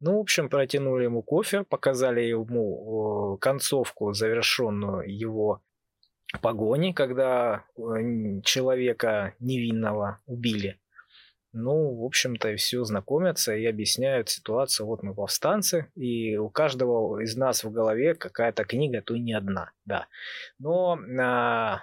[0.00, 5.62] Ну, в общем, протянули ему кофе, показали ему э, концовку, завершенную его
[6.40, 10.78] погони, когда э, человека невинного убили.
[11.52, 14.86] Ну, в общем-то, все знакомятся и объясняют ситуацию.
[14.86, 19.32] Вот мы повстанцы, и у каждого из нас в голове какая-то книга, то и не
[19.32, 20.08] одна, да.
[20.58, 21.80] Но а,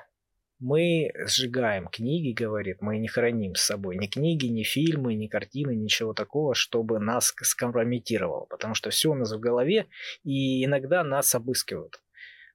[0.60, 5.76] мы сжигаем книги, говорит, мы не храним с собой ни книги, ни фильмы, ни картины,
[5.76, 9.88] ничего такого, чтобы нас скомпрометировало, потому что все у нас в голове,
[10.24, 12.00] и иногда нас обыскивают.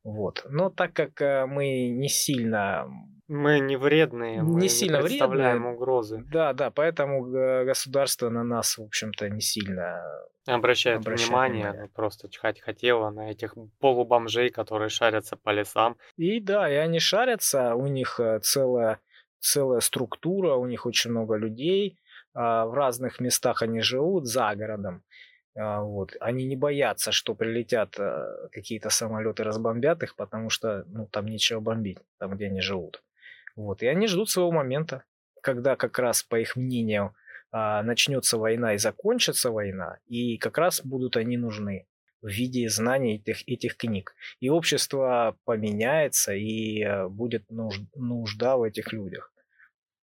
[0.05, 0.45] Вот.
[0.49, 2.87] Но так как э, мы не сильно
[3.29, 5.75] Мы не вредные, мы не сильно представляем вредные.
[5.75, 6.25] угрозы.
[6.33, 10.03] Да, да, поэтому э, государство на нас, в общем-то, не сильно
[10.47, 11.91] Обращает, Обращает внимание, внимание.
[11.95, 15.97] просто чихать хотела на этих полубомжей, которые шарятся по лесам.
[16.17, 19.01] И да, и они шарятся, у них э, целая,
[19.39, 21.99] целая структура, у них очень много людей,
[22.33, 25.03] а, в разных местах они живут, за городом.
[25.57, 26.17] А, Вот.
[26.21, 31.61] Они не боятся, что прилетят э, какие-то самолеты, разбомбят их, потому что ну, там нечего
[31.61, 33.03] бомбить, там, где они живут.
[33.57, 33.83] Вот.
[33.83, 35.05] И они ждут своего момента,
[35.43, 37.15] когда как раз, по их мнению,
[37.53, 41.87] а, начнется война и закончится война, и как раз будут они нужны
[42.23, 44.15] в виде знаний этих, этих книг.
[44.41, 49.33] И общество поменяется, и э, будет нуж- нужда в этих людях.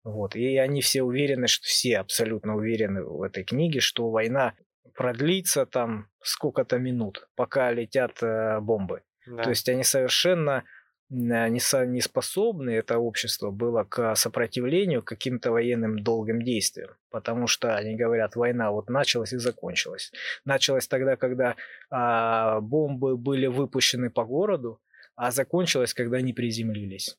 [0.05, 0.35] Вот.
[0.37, 4.55] И они все уверены, что все абсолютно уверены в этой книге, что война
[4.99, 9.03] продлится там сколько-то минут, пока летят э, бомбы.
[9.27, 9.45] Да.
[9.45, 10.65] То есть они совершенно
[11.09, 16.91] м, не, со- не способны, это общество было к сопротивлению, к каким-то военным долгим действиям.
[17.11, 20.11] Потому что они говорят, война вот началась и закончилась.
[20.45, 21.55] Началась тогда, когда
[21.91, 24.81] а, бомбы были выпущены по городу,
[25.15, 27.17] а закончилась, когда они приземлились.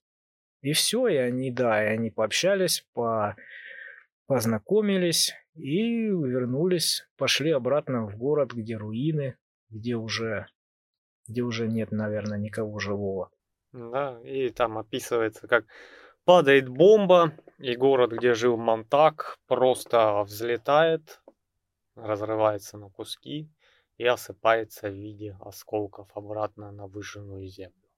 [0.61, 3.37] И все, и они, да, и они пообщались, по,
[4.29, 9.35] познакомились и вернулись, пошли обратно в город, где руины,
[9.71, 10.45] где уже,
[11.27, 13.31] где уже нет, наверное, никого живого.
[13.71, 15.65] Да, и там описывается, как
[16.25, 21.23] падает бомба, и город, где жил Монтак, просто взлетает,
[21.95, 23.49] разрывается на куски
[23.97, 27.89] и осыпается в виде осколков обратно на выжженную землю.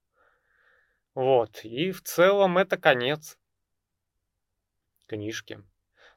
[1.14, 3.38] Вот, и в целом это конец
[5.08, 5.62] книжки.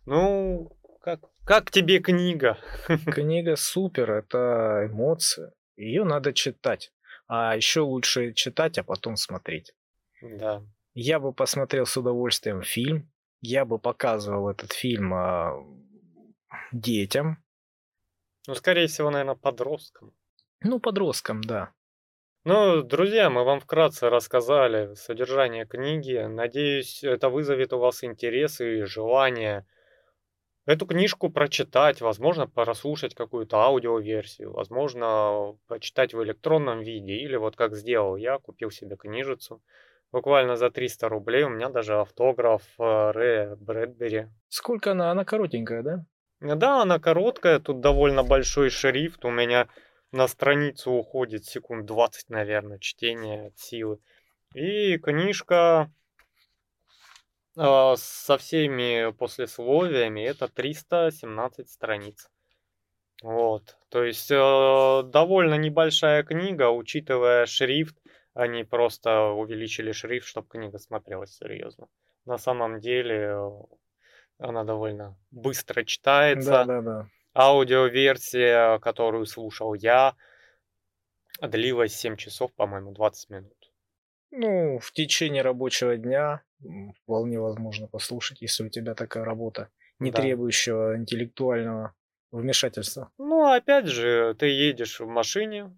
[0.07, 0.71] Ну,
[1.01, 2.59] как, как тебе книга?
[3.07, 5.53] Книга супер, это эмоции.
[5.77, 6.93] Ее надо читать.
[7.27, 9.75] А еще лучше читать, а потом смотреть.
[10.23, 10.63] Да.
[10.95, 13.11] Я бы посмотрел с удовольствием фильм.
[13.41, 15.55] Я бы показывал этот фильм а,
[16.73, 17.43] детям.
[18.47, 20.13] Ну, скорее всего, наверное, подросткам.
[20.61, 21.73] Ну, подросткам, да.
[22.45, 26.27] Ну, друзья, мы вам вкратце рассказали содержание книги.
[26.27, 29.67] Надеюсь, это вызовет у вас интерес и желание
[30.67, 37.75] эту книжку прочитать, возможно, прослушать какую-то аудиоверсию, возможно, почитать в электронном виде, или вот как
[37.75, 39.63] сделал я, купил себе книжицу,
[40.13, 44.29] буквально за 300 рублей, у меня даже автограф э, Рэя Брэдбери.
[44.49, 45.11] Сколько она?
[45.11, 46.07] Она коротенькая, да?
[46.41, 49.69] Да, она короткая, тут довольно большой шрифт, у меня
[50.13, 53.99] на страницу уходит секунд 20, наверное, чтения от силы.
[54.55, 55.91] И книжка
[57.55, 62.31] со всеми послесловиями это 317 страниц.
[63.23, 67.97] Вот, то есть э, довольно небольшая книга, учитывая шрифт,
[68.35, 71.89] они просто увеличили шрифт, чтобы книга смотрелась серьезно.
[72.27, 73.39] На самом деле
[74.39, 76.51] она довольно быстро читается.
[76.51, 77.07] Да, да, да.
[77.35, 80.15] Аудиоверсия, которую слушал я,
[81.41, 83.64] длилась 7 часов, по-моему, 20 минут.
[84.37, 86.43] Ну, в течение рабочего дня
[87.03, 89.69] вполне возможно послушать, если у тебя такая работа,
[90.01, 90.21] не да.
[90.21, 91.95] требующая интеллектуального
[92.33, 93.11] вмешательства.
[93.17, 95.77] Ну, опять же, ты едешь в машине,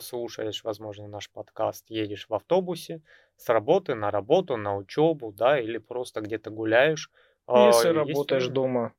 [0.00, 3.02] слушаешь, возможно, наш подкаст, едешь в автобусе
[3.36, 7.10] с работы на работу, на учебу, да, или просто где-то гуляешь.
[7.46, 8.52] А, если а, работаешь есть...
[8.52, 8.92] дома.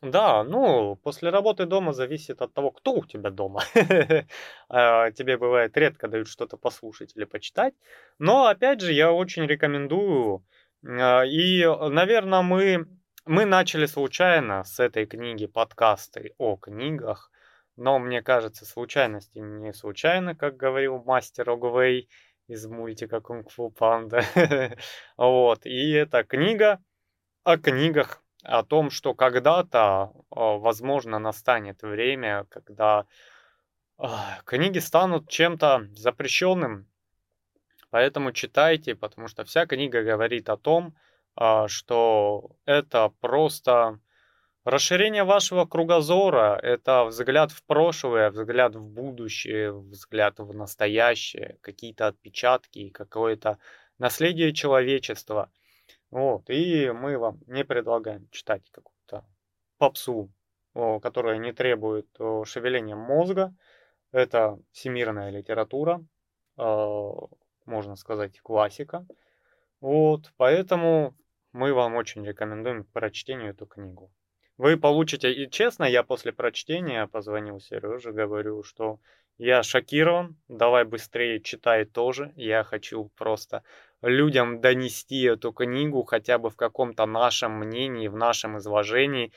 [0.00, 3.62] Да, ну, после работы дома зависит от того, кто у тебя дома.
[4.68, 7.74] А, тебе бывает редко дают что-то послушать или почитать.
[8.18, 10.44] Но, опять же, я очень рекомендую.
[10.86, 12.86] А, и, наверное, мы
[13.28, 17.30] мы начали случайно с этой книги подкасты о книгах,
[17.76, 22.08] но мне кажется, случайности не случайно, как говорил мастер Огвей
[22.46, 24.22] из мультика Кунг-фу Панда.
[25.18, 26.82] вот, и эта книга
[27.44, 33.06] о книгах, о том, что когда-то, а, возможно, настанет время, когда
[33.98, 36.88] а, книги станут чем-то запрещенным.
[37.90, 40.94] Поэтому читайте, потому что вся книга говорит о том,
[41.36, 44.00] а, что это просто
[44.64, 52.90] расширение вашего кругозора, это взгляд в прошлое, взгляд в будущее, взгляд в настоящее, какие-то отпечатки,
[52.90, 53.58] какое-то
[53.98, 55.50] наследие человечества.
[56.10, 59.26] Вот, и мы вам не предлагаем читать какую-то
[59.76, 60.32] попсу,
[60.74, 62.08] которая не требует
[62.44, 63.54] шевеления мозга.
[64.10, 66.02] Это всемирная литература,
[66.56, 67.10] а,
[67.66, 69.06] можно сказать, классика.
[69.80, 71.14] Вот, поэтому
[71.52, 74.10] мы вам очень рекомендуем к прочтению эту книгу.
[74.56, 78.98] Вы получите, и честно, я после прочтения позвонил Сереже, говорю, что
[79.36, 82.32] я шокирован, давай быстрее читай тоже.
[82.34, 83.62] Я хочу просто
[84.02, 89.32] людям донести эту книгу хотя бы в каком-то нашем мнении, в нашем изложении,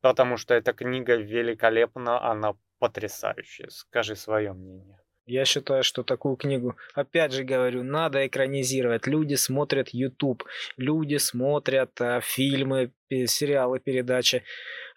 [0.00, 3.68] потому что эта книга великолепна, она потрясающая.
[3.68, 4.98] Скажи свое мнение.
[5.26, 9.06] Я считаю, что такую книгу, опять же говорю, надо экранизировать.
[9.06, 10.42] Люди смотрят YouTube,
[10.76, 14.42] люди смотрят а, фильмы, сериалы, передачи,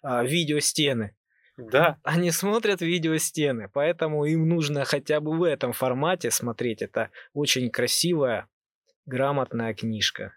[0.02, 1.14] а, видеостены.
[1.56, 1.98] Да.
[2.02, 6.82] Они смотрят видеостены, поэтому им нужно хотя бы в этом формате смотреть.
[6.82, 8.48] Это очень красивая,
[9.06, 10.36] грамотная книжка.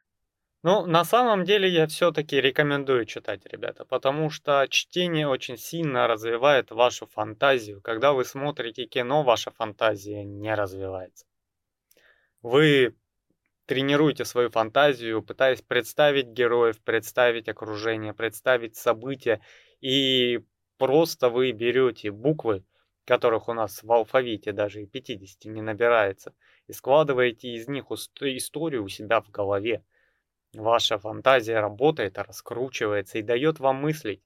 [0.63, 6.71] Ну, на самом деле я все-таки рекомендую читать, ребята, потому что чтение очень сильно развивает
[6.71, 7.81] вашу фантазию.
[7.81, 11.25] Когда вы смотрите кино, ваша фантазия не развивается.
[12.41, 12.95] Вы
[13.65, 19.41] тренируете свою фантазию, пытаясь представить героев, представить окружение, представить события,
[19.79, 20.39] и
[20.77, 22.63] просто вы берете буквы,
[23.05, 26.33] которых у нас в алфавите даже и 50 не набирается,
[26.67, 29.83] и складываете из них историю у себя в голове.
[30.53, 34.23] Ваша фантазия работает, раскручивается и дает вам мыслить.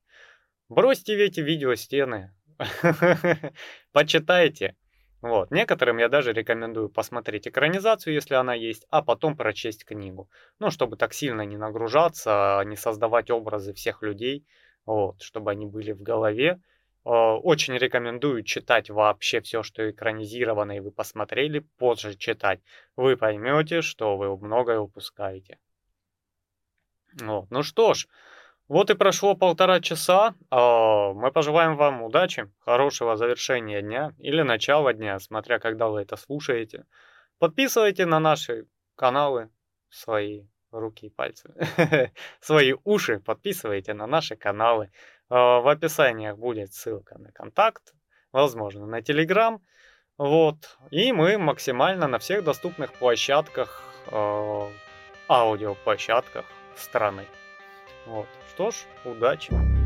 [0.70, 2.34] Бросьте эти видеостены,
[3.92, 4.76] почитайте.
[5.22, 5.52] Вот.
[5.52, 10.30] Некоторым я даже рекомендую посмотреть экранизацию, если она есть, а потом прочесть книгу.
[10.60, 14.48] Ну, чтобы так сильно не нагружаться, не создавать образы всех людей,
[14.86, 16.60] вот, чтобы они были в голове.
[17.04, 22.60] Очень рекомендую читать вообще все, что экранизировано, и вы посмотрели, позже читать.
[22.96, 25.58] Вы поймете, что вы многое упускаете.
[27.20, 27.50] Вот.
[27.50, 28.08] Ну что ж,
[28.68, 30.36] вот и прошло полтора часа.
[30.50, 36.16] А, мы пожелаем вам удачи, хорошего завершения дня или начала дня, смотря когда вы это
[36.16, 36.86] слушаете.
[37.40, 39.50] Подписывайте на наши каналы
[39.90, 41.54] свои руки и пальцы,
[42.40, 44.90] свои уши, подписывайте на наши каналы.
[45.32, 47.94] А, в описаниях будет ссылка на контакт,
[48.34, 49.62] возможно, на Телеграм.
[50.18, 50.78] Вот.
[50.92, 53.82] И мы максимально на всех доступных площадках,
[54.12, 54.68] э,
[55.30, 56.46] аудиоплощадках
[56.76, 57.26] страны.
[58.06, 58.28] Вот.
[58.54, 58.76] Что ж,
[59.06, 59.81] удачи!